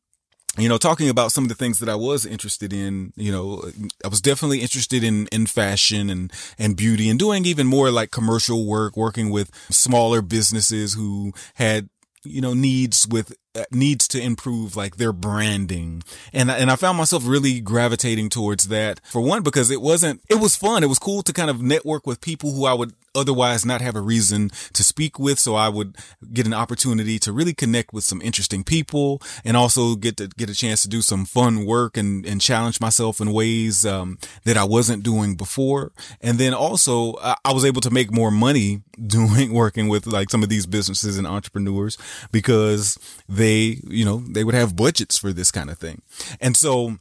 you 0.61 0.69
know, 0.69 0.77
talking 0.77 1.09
about 1.09 1.31
some 1.31 1.43
of 1.45 1.49
the 1.49 1.55
things 1.55 1.79
that 1.79 1.89
I 1.89 1.95
was 1.95 2.25
interested 2.25 2.73
in, 2.73 3.13
you 3.15 3.31
know, 3.31 3.63
I 4.03 4.07
was 4.07 4.21
definitely 4.21 4.61
interested 4.61 5.03
in, 5.03 5.27
in 5.31 5.45
fashion 5.45 6.09
and, 6.09 6.31
and 6.57 6.75
beauty 6.75 7.09
and 7.09 7.17
doing 7.17 7.45
even 7.45 7.67
more 7.67 7.91
like 7.91 8.11
commercial 8.11 8.65
work, 8.65 8.97
working 8.97 9.29
with 9.29 9.51
smaller 9.69 10.21
businesses 10.21 10.93
who 10.93 11.33
had, 11.55 11.89
you 12.23 12.41
know, 12.41 12.53
needs 12.53 13.07
with 13.07 13.33
uh, 13.55 13.63
needs 13.71 14.07
to 14.09 14.21
improve 14.21 14.75
like 14.75 14.97
their 14.97 15.13
branding. 15.13 16.03
And, 16.33 16.51
and 16.51 16.69
I 16.69 16.75
found 16.75 16.97
myself 16.97 17.25
really 17.25 17.61
gravitating 17.61 18.29
towards 18.29 18.67
that 18.67 18.99
for 19.05 19.21
one, 19.21 19.41
because 19.41 19.71
it 19.71 19.81
wasn't, 19.81 20.21
it 20.29 20.35
was 20.35 20.55
fun. 20.55 20.83
It 20.83 20.89
was 20.89 20.99
cool 20.99 21.23
to 21.23 21.33
kind 21.33 21.49
of 21.49 21.61
network 21.61 22.05
with 22.05 22.21
people 22.21 22.51
who 22.51 22.65
I 22.65 22.73
would 22.73 22.93
otherwise 23.19 23.65
not 23.65 23.81
have 23.81 23.95
a 23.95 24.01
reason 24.01 24.49
to 24.73 24.83
speak 24.83 25.19
with. 25.19 25.39
So 25.39 25.55
I 25.55 25.69
would 25.69 25.97
get 26.33 26.45
an 26.45 26.53
opportunity 26.53 27.19
to 27.19 27.31
really 27.31 27.53
connect 27.53 27.93
with 27.93 28.03
some 28.03 28.21
interesting 28.21 28.63
people 28.63 29.21
and 29.43 29.55
also 29.55 29.95
get 29.95 30.17
to 30.17 30.27
get 30.27 30.49
a 30.49 30.55
chance 30.55 30.81
to 30.83 30.87
do 30.87 31.01
some 31.01 31.25
fun 31.25 31.65
work 31.65 31.97
and, 31.97 32.25
and 32.25 32.41
challenge 32.41 32.81
myself 32.81 33.19
in 33.19 33.33
ways, 33.33 33.85
um, 33.85 34.17
that 34.45 34.57
I 34.57 34.63
wasn't 34.63 35.03
doing 35.03 35.35
before. 35.35 35.91
And 36.21 36.37
then 36.37 36.53
also 36.53 37.15
I, 37.21 37.35
I 37.45 37.53
was 37.53 37.65
able 37.65 37.81
to 37.81 37.91
make 37.91 38.11
more 38.11 38.31
money 38.31 38.81
doing, 39.07 39.53
working 39.53 39.87
with 39.87 40.07
like 40.07 40.29
some 40.29 40.43
of 40.43 40.49
these 40.49 40.65
businesses 40.65 41.17
and 41.17 41.27
entrepreneurs 41.27 41.97
because 42.31 42.97
they, 43.27 43.79
you 43.87 44.05
know, 44.05 44.17
they 44.27 44.43
would 44.43 44.55
have 44.55 44.75
budgets 44.75 45.17
for 45.17 45.33
this 45.33 45.51
kind 45.51 45.69
of 45.69 45.77
thing. 45.77 46.01
And 46.39 46.55
so, 46.55 46.99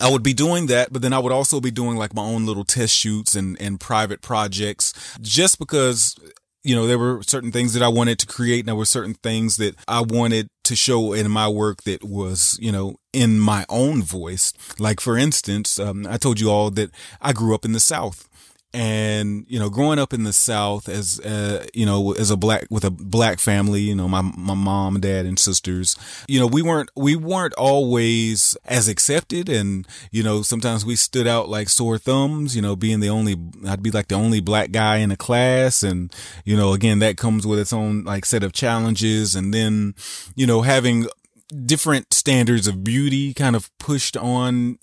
I 0.00 0.10
would 0.10 0.22
be 0.22 0.34
doing 0.34 0.66
that, 0.66 0.92
but 0.92 1.02
then 1.02 1.12
I 1.12 1.18
would 1.18 1.32
also 1.32 1.60
be 1.60 1.70
doing 1.70 1.96
like 1.96 2.14
my 2.14 2.22
own 2.22 2.46
little 2.46 2.64
test 2.64 2.94
shoots 2.94 3.34
and, 3.34 3.60
and 3.60 3.80
private 3.80 4.22
projects 4.22 4.92
just 5.20 5.58
because, 5.58 6.14
you 6.62 6.74
know, 6.74 6.86
there 6.86 6.98
were 6.98 7.22
certain 7.22 7.52
things 7.52 7.72
that 7.74 7.82
I 7.82 7.88
wanted 7.88 8.18
to 8.20 8.26
create 8.26 8.60
and 8.60 8.68
there 8.68 8.74
were 8.74 8.84
certain 8.84 9.14
things 9.14 9.56
that 9.56 9.76
I 9.86 10.00
wanted 10.00 10.48
to 10.64 10.76
show 10.76 11.12
in 11.12 11.30
my 11.30 11.48
work 11.48 11.82
that 11.84 12.04
was, 12.04 12.58
you 12.60 12.70
know, 12.70 12.96
in 13.12 13.38
my 13.38 13.64
own 13.68 14.02
voice. 14.02 14.52
Like 14.78 15.00
for 15.00 15.16
instance, 15.16 15.78
um, 15.78 16.06
I 16.06 16.16
told 16.16 16.40
you 16.40 16.50
all 16.50 16.70
that 16.72 16.90
I 17.20 17.32
grew 17.32 17.54
up 17.54 17.64
in 17.64 17.72
the 17.72 17.80
South 17.80 18.28
and 18.74 19.46
you 19.48 19.58
know 19.58 19.70
growing 19.70 19.98
up 19.98 20.12
in 20.12 20.24
the 20.24 20.32
south 20.32 20.88
as 20.88 21.20
uh, 21.20 21.66
you 21.72 21.86
know 21.86 22.12
as 22.12 22.30
a 22.30 22.36
black 22.36 22.66
with 22.70 22.84
a 22.84 22.90
black 22.90 23.38
family 23.38 23.80
you 23.80 23.94
know 23.94 24.08
my 24.08 24.20
my 24.20 24.54
mom 24.54 25.00
dad 25.00 25.24
and 25.24 25.38
sisters 25.38 25.96
you 26.28 26.38
know 26.38 26.46
we 26.46 26.60
weren't 26.60 26.90
we 26.94 27.16
weren't 27.16 27.54
always 27.54 28.56
as 28.64 28.88
accepted. 28.88 29.48
And 29.48 29.86
you 30.10 30.22
know 30.22 30.42
sometimes 30.42 30.84
we 30.84 30.96
stood 30.96 31.26
out 31.26 31.48
like 31.48 31.68
sore 31.68 31.98
thumbs 31.98 32.54
you 32.54 32.62
know 32.62 32.76
being 32.76 33.00
the 33.00 33.08
only 33.08 33.36
I'd 33.66 33.82
be 33.82 33.90
like 33.90 34.08
the 34.08 34.14
only 34.14 34.40
black 34.40 34.70
guy 34.70 34.96
in 34.96 35.10
a 35.10 35.16
class. 35.16 35.82
And 35.82 36.12
you 36.44 36.56
know 36.56 36.72
again 36.72 36.98
that 37.00 37.16
comes 37.16 37.46
with 37.46 37.58
its 37.58 37.72
own 37.72 38.04
like 38.04 38.24
set 38.24 38.42
of 38.42 38.52
challenges. 38.52 39.34
And 39.34 39.52
then 39.52 39.94
you 40.34 40.46
know 40.46 40.62
having 40.62 41.06
different 41.64 42.12
standards 42.12 42.66
of 42.66 42.84
beauty 42.84 43.32
kind 43.32 43.56
of 43.56 43.70
pushed 43.78 44.16
on 44.16 44.78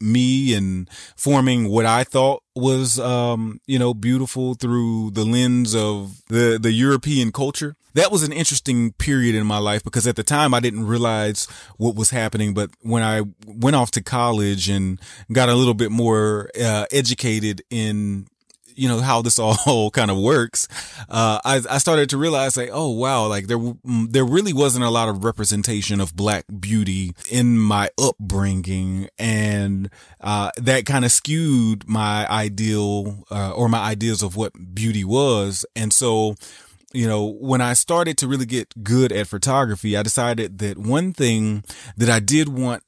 me 0.00 0.54
and 0.54 0.88
forming 1.16 1.68
what 1.68 1.86
I 1.86 2.04
thought 2.04 2.42
was, 2.54 2.98
um, 2.98 3.60
you 3.66 3.78
know, 3.78 3.94
beautiful 3.94 4.54
through 4.54 5.10
the 5.12 5.24
lens 5.24 5.74
of 5.74 6.22
the, 6.28 6.58
the 6.60 6.72
European 6.72 7.32
culture. 7.32 7.76
That 7.94 8.12
was 8.12 8.22
an 8.22 8.32
interesting 8.32 8.92
period 8.92 9.34
in 9.34 9.46
my 9.46 9.58
life 9.58 9.82
because 9.82 10.06
at 10.06 10.16
the 10.16 10.22
time 10.22 10.54
I 10.54 10.60
didn't 10.60 10.86
realize 10.86 11.46
what 11.76 11.96
was 11.96 12.10
happening. 12.10 12.54
But 12.54 12.70
when 12.80 13.02
I 13.02 13.22
went 13.46 13.76
off 13.76 13.90
to 13.92 14.02
college 14.02 14.68
and 14.68 15.00
got 15.32 15.48
a 15.48 15.54
little 15.54 15.74
bit 15.74 15.90
more, 15.90 16.50
uh, 16.60 16.86
educated 16.92 17.62
in 17.68 18.26
you 18.80 18.88
know, 18.88 19.00
how 19.00 19.20
this 19.20 19.38
all 19.66 19.90
kind 19.90 20.10
of 20.10 20.16
works, 20.16 20.66
uh, 21.10 21.38
I, 21.44 21.60
I 21.68 21.78
started 21.78 22.08
to 22.10 22.16
realize 22.16 22.56
like, 22.56 22.70
oh, 22.72 22.90
wow, 22.90 23.26
like 23.26 23.46
there, 23.46 23.58
mm, 23.58 24.10
there 24.10 24.24
really 24.24 24.54
wasn't 24.54 24.86
a 24.86 24.90
lot 24.90 25.10
of 25.10 25.22
representation 25.22 26.00
of 26.00 26.16
black 26.16 26.46
beauty 26.58 27.12
in 27.30 27.58
my 27.58 27.90
upbringing. 28.00 29.08
And, 29.18 29.90
uh, 30.20 30.50
that 30.56 30.86
kind 30.86 31.04
of 31.04 31.12
skewed 31.12 31.86
my 31.86 32.26
ideal, 32.28 33.24
uh, 33.30 33.52
or 33.52 33.68
my 33.68 33.80
ideas 33.80 34.22
of 34.22 34.34
what 34.34 34.74
beauty 34.74 35.04
was. 35.04 35.66
And 35.76 35.92
so, 35.92 36.36
you 36.92 37.06
know, 37.06 37.26
when 37.26 37.60
I 37.60 37.74
started 37.74 38.16
to 38.18 38.28
really 38.28 38.46
get 38.46 38.82
good 38.82 39.12
at 39.12 39.26
photography, 39.26 39.96
I 39.96 40.02
decided 40.02 40.58
that 40.58 40.78
one 40.78 41.12
thing 41.12 41.64
that 41.98 42.08
I 42.08 42.18
did 42.18 42.48
want 42.48 42.82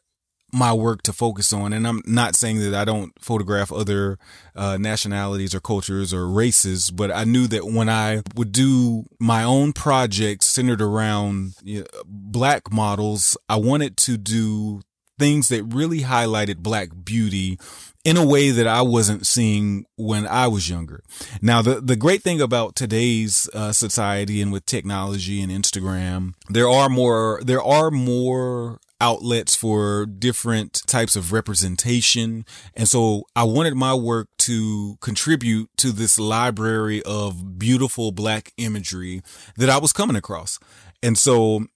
my 0.52 0.72
work 0.72 1.02
to 1.02 1.12
focus 1.12 1.52
on. 1.52 1.72
And 1.72 1.86
I'm 1.86 2.02
not 2.06 2.36
saying 2.36 2.58
that 2.60 2.74
I 2.74 2.84
don't 2.84 3.12
photograph 3.18 3.72
other 3.72 4.18
uh, 4.54 4.76
nationalities 4.78 5.54
or 5.54 5.60
cultures 5.60 6.12
or 6.12 6.28
races, 6.28 6.90
but 6.90 7.10
I 7.10 7.24
knew 7.24 7.46
that 7.48 7.64
when 7.64 7.88
I 7.88 8.22
would 8.34 8.52
do 8.52 9.04
my 9.18 9.44
own 9.44 9.72
projects 9.72 10.46
centered 10.46 10.82
around 10.82 11.54
you 11.62 11.80
know, 11.80 11.86
black 12.04 12.70
models, 12.70 13.36
I 13.48 13.56
wanted 13.56 13.96
to 13.98 14.18
do 14.18 14.82
things 15.18 15.48
that 15.48 15.62
really 15.64 16.00
highlighted 16.00 16.58
black 16.58 16.90
beauty 17.04 17.58
in 18.04 18.16
a 18.16 18.26
way 18.26 18.50
that 18.50 18.66
I 18.66 18.82
wasn't 18.82 19.26
seeing 19.26 19.86
when 19.96 20.26
I 20.26 20.48
was 20.48 20.68
younger. 20.68 21.04
Now, 21.40 21.62
the, 21.62 21.80
the 21.80 21.96
great 21.96 22.22
thing 22.22 22.40
about 22.40 22.74
today's 22.74 23.48
uh, 23.54 23.72
society 23.72 24.42
and 24.42 24.52
with 24.52 24.66
technology 24.66 25.40
and 25.40 25.52
Instagram, 25.52 26.34
there 26.48 26.68
are 26.68 26.88
more, 26.88 27.40
there 27.44 27.62
are 27.62 27.90
more 27.90 28.80
outlets 29.02 29.56
for 29.56 30.06
different 30.06 30.82
types 30.86 31.16
of 31.16 31.32
representation. 31.32 32.46
And 32.74 32.88
so 32.88 33.24
I 33.34 33.42
wanted 33.42 33.74
my 33.74 33.94
work 33.94 34.28
to 34.38 34.96
contribute 35.00 35.68
to 35.78 35.90
this 35.90 36.18
library 36.20 37.02
of 37.02 37.58
beautiful 37.58 38.12
black 38.12 38.52
imagery 38.56 39.20
that 39.56 39.68
I 39.68 39.78
was 39.78 39.92
coming 39.92 40.16
across. 40.16 40.60
And 41.02 41.18
so 41.18 41.66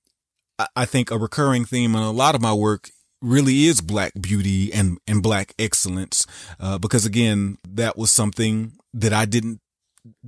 I 0.74 0.84
think 0.84 1.10
a 1.10 1.18
recurring 1.18 1.64
theme 1.64 1.96
in 1.96 2.02
a 2.02 2.12
lot 2.12 2.36
of 2.36 2.40
my 2.40 2.54
work 2.54 2.90
really 3.20 3.66
is 3.66 3.80
black 3.80 4.12
beauty 4.20 4.72
and, 4.72 4.98
and 5.08 5.20
black 5.20 5.52
excellence. 5.58 6.26
Uh, 6.60 6.78
because 6.78 7.04
again, 7.04 7.58
that 7.68 7.98
was 7.98 8.12
something 8.12 8.72
that 8.94 9.12
I 9.12 9.24
didn't 9.24 9.60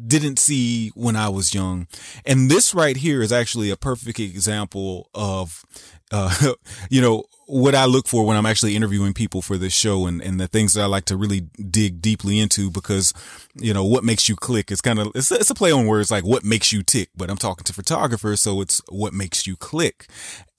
didn't 0.07 0.39
see 0.39 0.91
when 0.95 1.17
I 1.17 1.29
was 1.29 1.55
young. 1.55 1.87
And 2.25 2.51
this 2.51 2.75
right 2.75 2.97
here 2.97 3.23
is 3.23 3.33
actually 3.33 3.71
a 3.71 3.77
perfect 3.77 4.19
example 4.19 5.09
of, 5.15 5.65
uh, 6.11 6.55
you 6.91 7.01
know, 7.01 7.25
what 7.47 7.75
I 7.75 7.87
look 7.87 8.07
for 8.07 8.27
when 8.27 8.37
I'm 8.37 8.45
actually 8.45 8.77
interviewing 8.77 9.15
people 9.15 9.41
for 9.41 9.57
this 9.57 9.73
show 9.73 10.07
and, 10.07 10.21
and 10.21 10.39
the 10.39 10.47
things 10.47 10.75
that 10.75 10.83
I 10.83 10.87
like 10.87 11.07
to 11.07 11.17
really 11.17 11.49
dig 11.71 12.03
deeply 12.03 12.39
into 12.39 12.71
because, 12.71 13.15
you 13.55 13.73
know, 13.73 13.85
what 13.85 14.05
makes 14.05 14.29
you 14.29 14.37
click 14.37 14.71
is 14.71 14.83
kind 14.83 14.99
of, 14.99 15.13
it's, 15.15 15.33
it's 15.33 15.49
a 15.49 15.55
play 15.55 15.73
on 15.73 15.87
words 15.87 16.11
like 16.11 16.25
what 16.25 16.45
makes 16.45 16.73
you 16.75 16.83
tick, 16.83 17.09
but 17.17 17.31
I'm 17.31 17.39
talking 17.39 17.65
to 17.65 17.73
photographers. 17.73 18.43
So 18.43 18.61
it's 18.61 18.83
what 18.91 19.15
makes 19.15 19.47
you 19.47 19.57
click. 19.57 20.09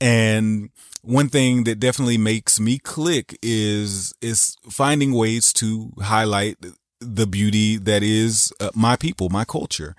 And 0.01 0.71
one 1.03 1.29
thing 1.29 1.63
that 1.65 1.79
definitely 1.79 2.17
makes 2.17 2.59
me 2.59 2.79
click 2.79 3.37
is, 3.43 4.13
is 4.19 4.57
finding 4.71 5.13
ways 5.13 5.53
to 5.53 5.91
highlight 6.01 6.57
the 7.01 7.27
beauty 7.27 7.77
that 7.77 8.03
is 8.03 8.51
uh, 8.59 8.69
my 8.75 8.95
people, 8.95 9.29
my 9.29 9.45
culture. 9.45 9.95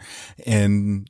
And 0.47 1.09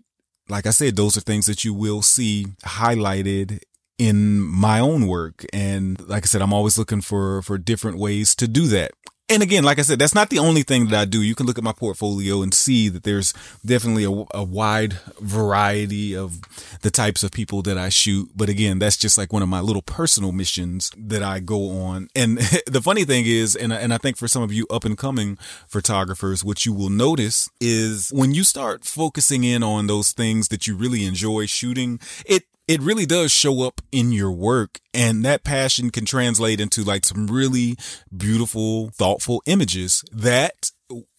like 0.49 0.67
I 0.67 0.71
said, 0.71 0.97
those 0.97 1.17
are 1.17 1.21
things 1.21 1.47
that 1.47 1.65
you 1.65 1.75
will 1.75 2.03
see 2.03 2.47
highlighted 2.65 3.61
in 3.99 4.41
my 4.41 4.81
own 4.81 5.07
work. 5.07 5.45
And 5.53 6.01
like 6.09 6.25
I 6.25 6.27
said, 6.27 6.43
I'm 6.43 6.55
always 6.55 6.79
looking 6.79 7.03
for, 7.03 7.43
for 7.43 7.59
different 7.59 7.99
ways 7.99 8.35
to 8.37 8.49
do 8.49 8.67
that. 8.69 8.93
And 9.31 9.45
again, 9.45 9.63
like 9.63 9.79
I 9.79 9.83
said, 9.83 10.01
that's 10.01 10.15
not 10.15 10.29
the 10.29 10.41
only 10.41 10.65
thing 10.65 10.89
that 10.89 11.01
I 11.01 11.05
do. 11.05 11.23
You 11.23 11.37
can 11.37 11.47
look 11.47 11.57
at 11.57 11.63
my 11.63 11.73
portfolio 11.73 12.43
and 12.43 12.53
see 12.53 12.89
that 12.89 13.05
there's 13.05 13.33
definitely 13.65 14.03
a, 14.03 14.11
a, 14.37 14.43
wide 14.43 14.95
variety 15.21 16.17
of 16.17 16.41
the 16.83 16.91
types 16.91 17.23
of 17.23 17.31
people 17.31 17.63
that 17.63 17.79
I 17.79 17.91
shoot. 17.91 18.31
But 18.35 18.49
again, 18.49 18.81
that's 18.81 18.97
just 18.97 19.17
like 19.17 19.33
one 19.33 19.43
of 19.43 19.49
my 19.49 19.61
little 19.61 19.83
personal 19.83 20.33
missions 20.33 20.91
that 20.97 21.23
I 21.23 21.39
go 21.39 21.71
on. 21.71 22.09
And 22.17 22.39
the 22.67 22.83
funny 22.83 23.05
thing 23.05 23.25
is, 23.25 23.55
and, 23.55 23.73
and 23.73 23.95
I 23.95 23.99
think 23.99 24.17
for 24.17 24.27
some 24.27 24.43
of 24.43 24.53
you 24.53 24.67
up 24.69 24.85
and 24.85 24.99
coming 24.99 25.39
photographers, 25.69 26.43
what 26.43 26.67
you 26.67 26.73
will 26.73 26.91
notice 26.91 27.49
is 27.61 28.11
when 28.13 28.35
you 28.35 28.43
start 28.43 28.85
focusing 28.85 29.45
in 29.45 29.63
on 29.63 29.87
those 29.87 30.11
things 30.11 30.49
that 30.49 30.67
you 30.67 30.75
really 30.75 31.05
enjoy 31.05 31.47
shooting, 31.47 32.01
it 32.27 32.43
it 32.71 32.81
really 32.81 33.05
does 33.05 33.33
show 33.33 33.63
up 33.67 33.81
in 33.91 34.13
your 34.13 34.31
work 34.31 34.79
and 34.95 35.25
that 35.25 35.43
passion 35.43 35.91
can 35.91 36.05
translate 36.05 36.61
into 36.61 36.85
like 36.85 37.05
some 37.05 37.27
really 37.27 37.77
beautiful, 38.17 38.91
thoughtful 38.91 39.43
images 39.47 40.05
that 40.13 40.71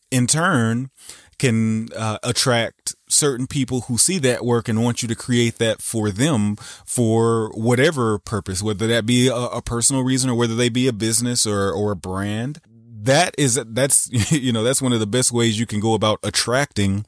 in 0.10 0.28
turn 0.28 0.92
can 1.40 1.90
uh, 1.94 2.20
attract 2.24 2.96
certain 3.10 3.48
people 3.48 3.82
who 3.82 3.98
see 3.98 4.18
that 4.18 4.46
work 4.46 4.70
and 4.70 4.82
want 4.82 5.02
you 5.02 5.10
to 5.10 5.16
create 5.16 5.58
that 5.58 5.82
for 5.82 6.10
them 6.10 6.56
for 6.86 7.50
whatever 7.50 8.18
purpose, 8.18 8.64
whether 8.64 8.88
that 8.88 9.06
be 9.06 9.28
a, 9.28 9.36
a 9.36 9.62
personal 9.62 10.04
reason 10.04 10.30
or 10.30 10.36
whether 10.36 10.56
they 10.56 10.70
be 10.70 10.88
a 10.88 10.94
business 10.94 11.46
or, 11.46 11.70
or 11.70 11.92
a 11.92 11.98
brand 11.98 12.62
that 13.04 13.34
is 13.38 13.60
that's 13.68 14.10
you 14.32 14.52
know 14.52 14.64
that's 14.64 14.82
one 14.82 14.94
of 14.94 15.00
the 15.00 15.08
best 15.08 15.32
ways 15.32 15.60
you 15.60 15.66
can 15.66 15.80
go 15.80 15.94
about 15.94 16.20
attracting 16.24 17.06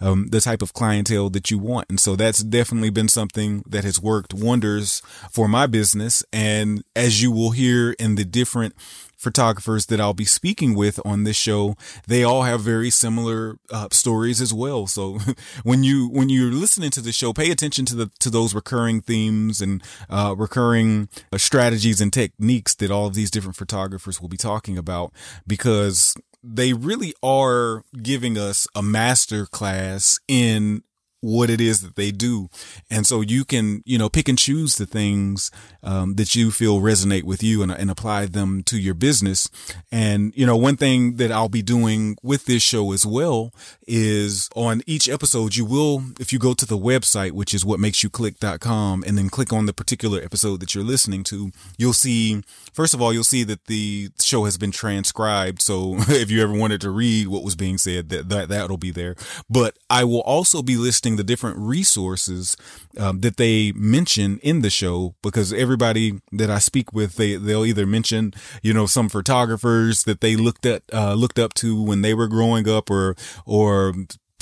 um, 0.00 0.28
the 0.28 0.40
type 0.40 0.62
of 0.62 0.72
clientele 0.72 1.30
that 1.30 1.50
you 1.50 1.58
want. 1.58 1.88
And 1.88 2.00
so 2.00 2.16
that's 2.16 2.42
definitely 2.42 2.90
been 2.90 3.08
something 3.08 3.62
that 3.68 3.84
has 3.84 4.00
worked 4.00 4.34
wonders 4.34 5.00
for 5.30 5.48
my 5.48 5.66
business. 5.66 6.24
And 6.32 6.84
as 6.94 7.22
you 7.22 7.30
will 7.30 7.52
hear 7.52 7.92
in 7.92 8.16
the 8.16 8.24
different 8.24 8.74
photographers 9.16 9.86
that 9.86 10.00
I'll 10.00 10.14
be 10.14 10.24
speaking 10.24 10.74
with 10.74 11.00
on 11.04 11.24
this 11.24 11.36
show, 11.36 11.76
they 12.06 12.22
all 12.22 12.42
have 12.42 12.60
very 12.60 12.90
similar 12.90 13.58
uh, 13.70 13.88
stories 13.90 14.40
as 14.40 14.52
well. 14.52 14.86
So 14.86 15.18
when 15.62 15.84
you 15.84 16.08
when 16.08 16.28
you're 16.28 16.52
listening 16.52 16.90
to 16.90 17.00
the 17.00 17.12
show, 17.12 17.32
pay 17.32 17.50
attention 17.50 17.84
to 17.86 17.96
the 17.96 18.10
to 18.20 18.30
those 18.30 18.54
recurring 18.54 19.00
themes 19.00 19.60
and 19.60 19.82
uh, 20.08 20.34
recurring 20.36 21.08
uh, 21.32 21.38
strategies 21.38 22.00
and 22.00 22.12
techniques 22.12 22.74
that 22.76 22.90
all 22.90 23.06
of 23.06 23.14
these 23.14 23.30
different 23.30 23.56
photographers 23.56 24.20
will 24.20 24.28
be 24.28 24.36
talking 24.36 24.78
about 24.78 25.12
because 25.46 26.14
they 26.42 26.72
really 26.72 27.12
are 27.22 27.82
giving 28.02 28.38
us 28.38 28.68
a 28.74 28.82
master 28.82 29.46
class 29.46 30.20
in 30.28 30.82
what 31.26 31.50
it 31.50 31.60
is 31.60 31.80
that 31.80 31.96
they 31.96 32.12
do. 32.12 32.48
And 32.88 33.04
so 33.04 33.20
you 33.20 33.44
can, 33.44 33.82
you 33.84 33.98
know, 33.98 34.08
pick 34.08 34.28
and 34.28 34.38
choose 34.38 34.76
the 34.76 34.86
things 34.86 35.50
um, 35.82 36.14
that 36.14 36.36
you 36.36 36.52
feel 36.52 36.80
resonate 36.80 37.24
with 37.24 37.42
you 37.42 37.62
and, 37.62 37.72
and 37.72 37.90
apply 37.90 38.26
them 38.26 38.62
to 38.64 38.78
your 38.78 38.94
business. 38.94 39.48
And, 39.90 40.32
you 40.36 40.46
know, 40.46 40.56
one 40.56 40.76
thing 40.76 41.16
that 41.16 41.32
I'll 41.32 41.48
be 41.48 41.62
doing 41.62 42.16
with 42.22 42.44
this 42.46 42.62
show 42.62 42.92
as 42.92 43.04
well 43.04 43.52
is 43.88 44.48
on 44.54 44.82
each 44.86 45.08
episode, 45.08 45.56
you 45.56 45.64
will, 45.64 46.04
if 46.20 46.32
you 46.32 46.38
go 46.38 46.54
to 46.54 46.64
the 46.64 46.78
website, 46.78 47.32
which 47.32 47.52
is 47.52 47.64
what 47.64 47.80
makes 47.80 48.04
you 48.04 48.10
click.com 48.10 49.02
and 49.04 49.18
then 49.18 49.28
click 49.28 49.52
on 49.52 49.66
the 49.66 49.72
particular 49.72 50.20
episode 50.22 50.60
that 50.60 50.76
you're 50.76 50.84
listening 50.84 51.24
to, 51.24 51.50
you'll 51.76 51.92
see, 51.92 52.42
first 52.72 52.94
of 52.94 53.02
all, 53.02 53.12
you'll 53.12 53.24
see 53.24 53.42
that 53.42 53.66
the 53.66 54.10
show 54.20 54.44
has 54.44 54.56
been 54.56 54.70
transcribed. 54.70 55.60
So 55.60 55.96
if 56.08 56.30
you 56.30 56.40
ever 56.40 56.52
wanted 56.52 56.80
to 56.82 56.90
read 56.90 57.26
what 57.26 57.42
was 57.42 57.56
being 57.56 57.78
said, 57.78 58.10
that, 58.10 58.28
that, 58.28 58.48
that'll 58.48 58.76
be 58.76 58.92
there. 58.92 59.16
But 59.50 59.76
I 59.90 60.04
will 60.04 60.20
also 60.20 60.62
be 60.62 60.76
listing 60.76 61.15
the 61.16 61.24
different 61.24 61.58
resources 61.58 62.56
um, 62.98 63.20
that 63.20 63.36
they 63.36 63.72
mention 63.72 64.38
in 64.38 64.62
the 64.62 64.70
show 64.70 65.14
because 65.22 65.52
everybody 65.52 66.20
that 66.32 66.50
I 66.50 66.58
speak 66.58 66.92
with, 66.92 67.16
they 67.16 67.36
they'll 67.36 67.64
either 67.66 67.86
mention 67.86 68.34
you 68.62 68.72
know 68.72 68.86
some 68.86 69.08
photographers 69.08 70.04
that 70.04 70.20
they 70.20 70.36
looked 70.36 70.66
at 70.66 70.82
uh, 70.92 71.14
looked 71.14 71.38
up 71.38 71.54
to 71.54 71.80
when 71.80 72.02
they 72.02 72.14
were 72.14 72.28
growing 72.28 72.68
up, 72.68 72.90
or 72.90 73.16
or 73.44 73.94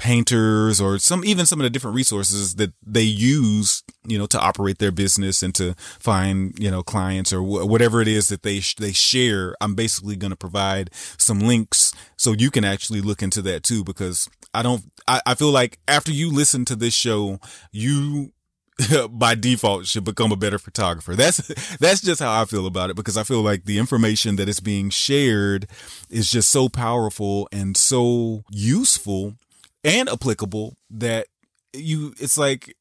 painters 0.05 0.83
or 0.83 0.99
some 0.99 1.25
even 1.25 1.47
some 1.47 1.59
of 1.59 1.65
the 1.65 1.71
different 1.71 1.97
resources 1.97 2.57
that 2.57 2.75
they 2.87 3.01
use 3.01 3.83
you 4.07 4.19
know 4.19 4.27
to 4.27 4.39
operate 4.39 4.77
their 4.77 4.93
business 4.93 5.43
and 5.43 5.55
to 5.55 5.75
find 5.99 6.53
you 6.59 6.71
know 6.71 6.83
clients 6.83 7.33
or 7.33 7.41
wh- 7.41 7.67
whatever 7.67 8.03
it 8.03 8.07
is 8.07 8.29
that 8.29 8.43
they 8.43 8.61
sh- 8.61 8.75
they 8.75 8.93
share 8.93 9.57
i'm 9.63 9.75
basically 9.75 10.15
going 10.15 10.31
to 10.31 10.37
provide 10.37 10.91
some 11.17 11.41
links 11.41 11.91
so 12.19 12.33
you 12.33 12.51
can 12.51 12.67
actually 12.67 13.01
look 13.01 13.23
into 13.23 13.41
that 13.41 13.63
too 13.63 13.83
because 13.83 14.29
i 14.53 14.63
don't 14.63 14.83
I, 15.09 15.23
I 15.25 15.35
feel 15.35 15.51
like 15.51 15.79
after 15.89 16.13
you 16.13 16.31
listen 16.31 16.67
to 16.67 16.77
this 16.77 16.93
show 16.93 17.41
you 17.73 18.35
by 19.11 19.35
default 19.35 19.87
should 19.87 20.03
become 20.03 20.33
a 20.33 20.37
better 20.37 20.59
photographer. 20.59 21.15
That's 21.15 21.77
that's 21.77 22.01
just 22.01 22.21
how 22.21 22.43
I 22.43 22.45
feel 22.45 22.67
about 22.67 22.91
it 22.91 22.97
because 22.97 23.17
I 23.17 23.23
feel 23.23 23.41
like 23.41 23.67
the 23.67 23.79
information 23.79 24.35
that 24.35 24.49
is 24.49 24.59
being 24.59 24.91
shared 24.91 25.69
is 26.11 26.29
just 26.29 26.51
so 26.51 26.69
powerful 26.69 27.49
and 27.53 27.77
so 27.77 28.43
useful 28.51 29.37
and 29.85 30.09
applicable 30.09 30.77
that 30.91 31.27
you 31.73 32.15
it's 32.19 32.39
like 32.39 32.77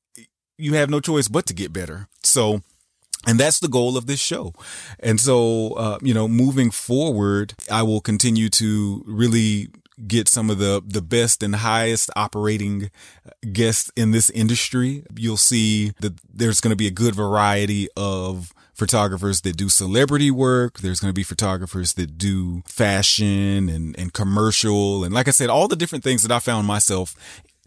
you 0.58 0.74
have 0.76 0.90
no 0.90 1.00
choice 1.00 1.28
but 1.28 1.46
to 1.48 1.54
get 1.54 1.74
better. 1.74 2.08
So 2.24 2.62
and 3.26 3.40
that's 3.40 3.60
the 3.60 3.70
goal 3.70 3.98
of 3.98 4.06
this 4.06 4.20
show. 4.20 4.54
And 5.00 5.20
so, 5.20 5.74
uh, 5.74 5.98
you 6.02 6.14
know, 6.14 6.28
moving 6.28 6.72
forward, 6.72 7.54
I 7.72 7.82
will 7.84 8.02
continue 8.02 8.50
to 8.50 9.04
really 9.08 9.70
get 10.08 10.28
some 10.28 10.50
of 10.50 10.58
the, 10.58 10.84
the 10.86 11.02
best 11.02 11.42
and 11.42 11.56
highest 11.56 12.10
operating 12.16 12.92
guests 13.54 13.92
in 13.96 14.12
this 14.12 14.30
industry. 14.32 15.04
You'll 15.16 15.38
see 15.38 15.94
that 16.02 16.20
there's 16.34 16.60
going 16.60 16.72
to 16.72 16.78
be 16.78 16.88
a 16.88 16.92
good 16.92 17.16
variety 17.16 17.88
of 17.96 18.54
photographers 18.74 19.42
that 19.42 19.58
do 19.58 19.70
celebrity 19.70 20.32
work. 20.32 20.80
There's 20.80 21.00
going 21.00 21.10
to 21.10 21.16
be 21.16 21.24
photographers 21.24 21.94
that 21.94 22.18
do 22.18 22.64
fashion 22.66 23.70
and, 23.70 23.98
and 23.98 24.14
commercial. 24.14 25.04
And 25.04 25.14
like 25.14 25.28
I 25.28 25.32
said, 25.32 25.50
all 25.50 25.68
the 25.68 25.76
different 25.76 26.04
things 26.04 26.24
that 26.24 26.32
I 26.32 26.40
found 26.40 26.68
myself 26.68 27.16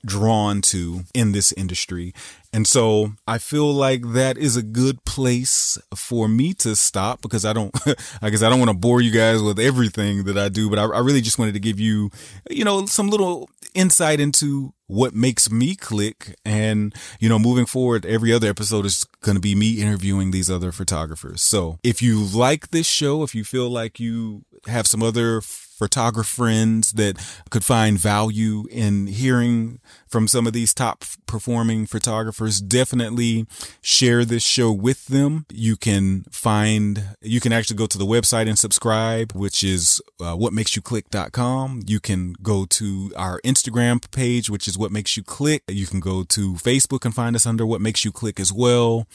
drawn 0.06 0.62
to 0.62 1.02
in 1.14 1.32
this 1.32 1.52
industry. 1.52 2.14
And 2.52 2.66
so 2.66 3.12
I 3.26 3.38
feel 3.38 3.70
like 3.72 4.12
that 4.12 4.38
is 4.38 4.56
a 4.56 4.62
good 4.62 5.04
place 5.04 5.76
for 5.94 6.28
me 6.28 6.54
to 6.54 6.74
stop 6.74 7.20
because 7.20 7.44
I 7.44 7.52
don't, 7.52 7.74
I 8.22 8.30
guess 8.30 8.42
I 8.42 8.48
don't 8.48 8.58
want 8.58 8.70
to 8.70 8.76
bore 8.76 9.00
you 9.00 9.10
guys 9.10 9.42
with 9.42 9.58
everything 9.58 10.24
that 10.24 10.38
I 10.38 10.48
do, 10.48 10.70
but 10.70 10.78
I, 10.78 10.84
I 10.84 11.00
really 11.00 11.20
just 11.20 11.38
wanted 11.38 11.52
to 11.52 11.60
give 11.60 11.78
you, 11.78 12.10
you 12.48 12.64
know, 12.64 12.86
some 12.86 13.08
little 13.08 13.50
insight 13.74 14.20
into 14.20 14.72
what 14.86 15.14
makes 15.14 15.50
me 15.50 15.74
click. 15.74 16.36
And, 16.44 16.94
you 17.20 17.28
know, 17.28 17.38
moving 17.38 17.66
forward, 17.66 18.06
every 18.06 18.32
other 18.32 18.48
episode 18.48 18.86
is 18.86 19.04
going 19.20 19.36
to 19.36 19.40
be 19.40 19.54
me 19.54 19.82
interviewing 19.82 20.30
these 20.30 20.50
other 20.50 20.72
photographers. 20.72 21.42
So 21.42 21.78
if 21.82 22.00
you 22.00 22.18
like 22.18 22.70
this 22.70 22.86
show, 22.86 23.22
if 23.22 23.34
you 23.34 23.44
feel 23.44 23.68
like 23.68 24.00
you 24.00 24.44
have 24.66 24.86
some 24.86 25.02
other 25.02 25.40
photographer 25.76 26.36
friends 26.36 26.92
that 26.92 27.16
could 27.50 27.64
find 27.64 27.98
value 27.98 28.66
in 28.70 29.06
hearing 29.06 29.80
from 30.06 30.28
some 30.28 30.46
of 30.46 30.52
these 30.52 30.72
top 30.72 31.04
performing 31.26 31.86
photographers, 31.86 32.60
definitely 32.60 33.46
share 33.80 34.24
this 34.24 34.42
show 34.42 34.70
with 34.70 35.06
them. 35.06 35.46
You 35.50 35.76
can 35.76 36.24
find, 36.30 37.16
you 37.20 37.40
can 37.40 37.52
actually 37.52 37.76
go 37.76 37.86
to 37.86 37.98
the 37.98 38.06
website 38.06 38.48
and 38.48 38.58
subscribe, 38.58 39.32
which 39.32 39.64
is 39.64 40.00
uh, 40.20 40.36
whatmakesyouclick.com. 40.36 41.82
You 41.86 42.00
can 42.00 42.34
go 42.42 42.66
to 42.66 43.12
our 43.16 43.40
Instagram 43.40 44.08
page, 44.10 44.48
which 44.48 44.68
is 44.68 44.78
what 44.78 44.92
makes 44.92 45.16
you 45.16 45.22
click. 45.22 45.62
You 45.68 45.86
can 45.86 46.00
go 46.00 46.22
to 46.24 46.54
Facebook 46.54 47.04
and 47.04 47.14
find 47.14 47.34
us 47.34 47.46
under 47.46 47.66
what 47.66 47.80
makes 47.80 48.04
you 48.04 48.12
click 48.12 48.38
as 48.38 48.52
well. 48.52 49.06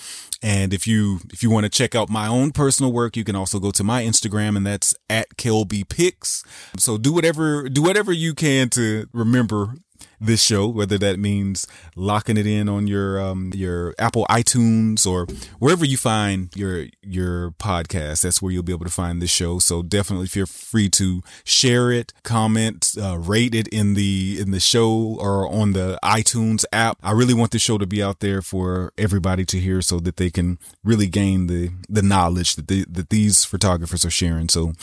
And 0.41 0.73
if 0.73 0.85
you, 0.87 1.19
if 1.31 1.43
you 1.43 1.49
want 1.49 1.63
to 1.65 1.69
check 1.69 1.95
out 1.95 2.09
my 2.09 2.27
own 2.27 2.51
personal 2.51 2.91
work, 2.91 3.15
you 3.15 3.23
can 3.23 3.35
also 3.35 3.59
go 3.59 3.71
to 3.71 3.83
my 3.83 4.03
Instagram 4.03 4.57
and 4.57 4.65
that's 4.65 4.93
at 5.09 5.37
Kelby 5.37 5.87
Pics. 5.87 6.43
So 6.77 6.97
do 6.97 7.13
whatever, 7.13 7.69
do 7.69 7.81
whatever 7.81 8.11
you 8.11 8.33
can 8.33 8.69
to 8.69 9.07
remember 9.13 9.75
this 10.19 10.43
show, 10.43 10.67
whether 10.67 10.97
that 10.99 11.19
means 11.19 11.65
locking 11.95 12.37
it 12.37 12.45
in 12.45 12.69
on 12.69 12.85
your 12.87 13.19
um, 13.19 13.51
your 13.55 13.95
Apple 13.97 14.25
iTunes 14.29 15.05
or 15.07 15.25
wherever 15.59 15.83
you 15.83 15.97
find 15.97 16.49
your 16.55 16.85
your 17.01 17.51
podcast. 17.51 18.21
That's 18.21 18.41
where 18.41 18.51
you'll 18.51 18.63
be 18.63 18.73
able 18.73 18.85
to 18.85 18.91
find 18.91 19.21
this 19.21 19.31
show. 19.31 19.59
So 19.59 19.81
definitely 19.81 20.27
feel 20.27 20.45
free 20.45 20.89
to 20.89 21.23
share 21.43 21.91
it, 21.91 22.13
comment, 22.23 22.93
uh, 23.01 23.17
rate 23.17 23.55
it 23.55 23.67
in 23.69 23.95
the 23.95 24.37
in 24.39 24.51
the 24.51 24.59
show 24.59 25.17
or 25.19 25.47
on 25.47 25.73
the 25.73 25.97
iTunes 26.03 26.65
app. 26.71 26.97
I 27.01 27.11
really 27.11 27.33
want 27.33 27.51
this 27.51 27.61
show 27.63 27.77
to 27.77 27.87
be 27.87 28.03
out 28.03 28.19
there 28.19 28.41
for 28.41 28.93
everybody 28.97 29.45
to 29.45 29.59
hear, 29.59 29.81
so 29.81 29.99
that 29.99 30.17
they 30.17 30.29
can 30.29 30.59
really 30.83 31.07
gain 31.07 31.47
the 31.47 31.71
the 31.89 32.01
knowledge 32.01 32.55
that 32.55 32.67
they, 32.67 32.85
that 32.87 33.09
these 33.09 33.43
photographers 33.43 34.05
are 34.05 34.11
sharing. 34.11 34.49
So, 34.49 34.73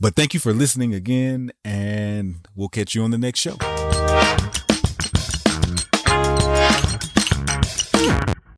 but 0.00 0.14
thank 0.16 0.34
you 0.34 0.40
for 0.40 0.52
listening 0.52 0.92
again, 0.94 1.52
and 1.64 2.46
we'll 2.54 2.68
catch 2.68 2.94
you 2.94 3.02
on 3.02 3.10
the 3.10 3.18
next 3.18 3.40
show. 3.40 3.56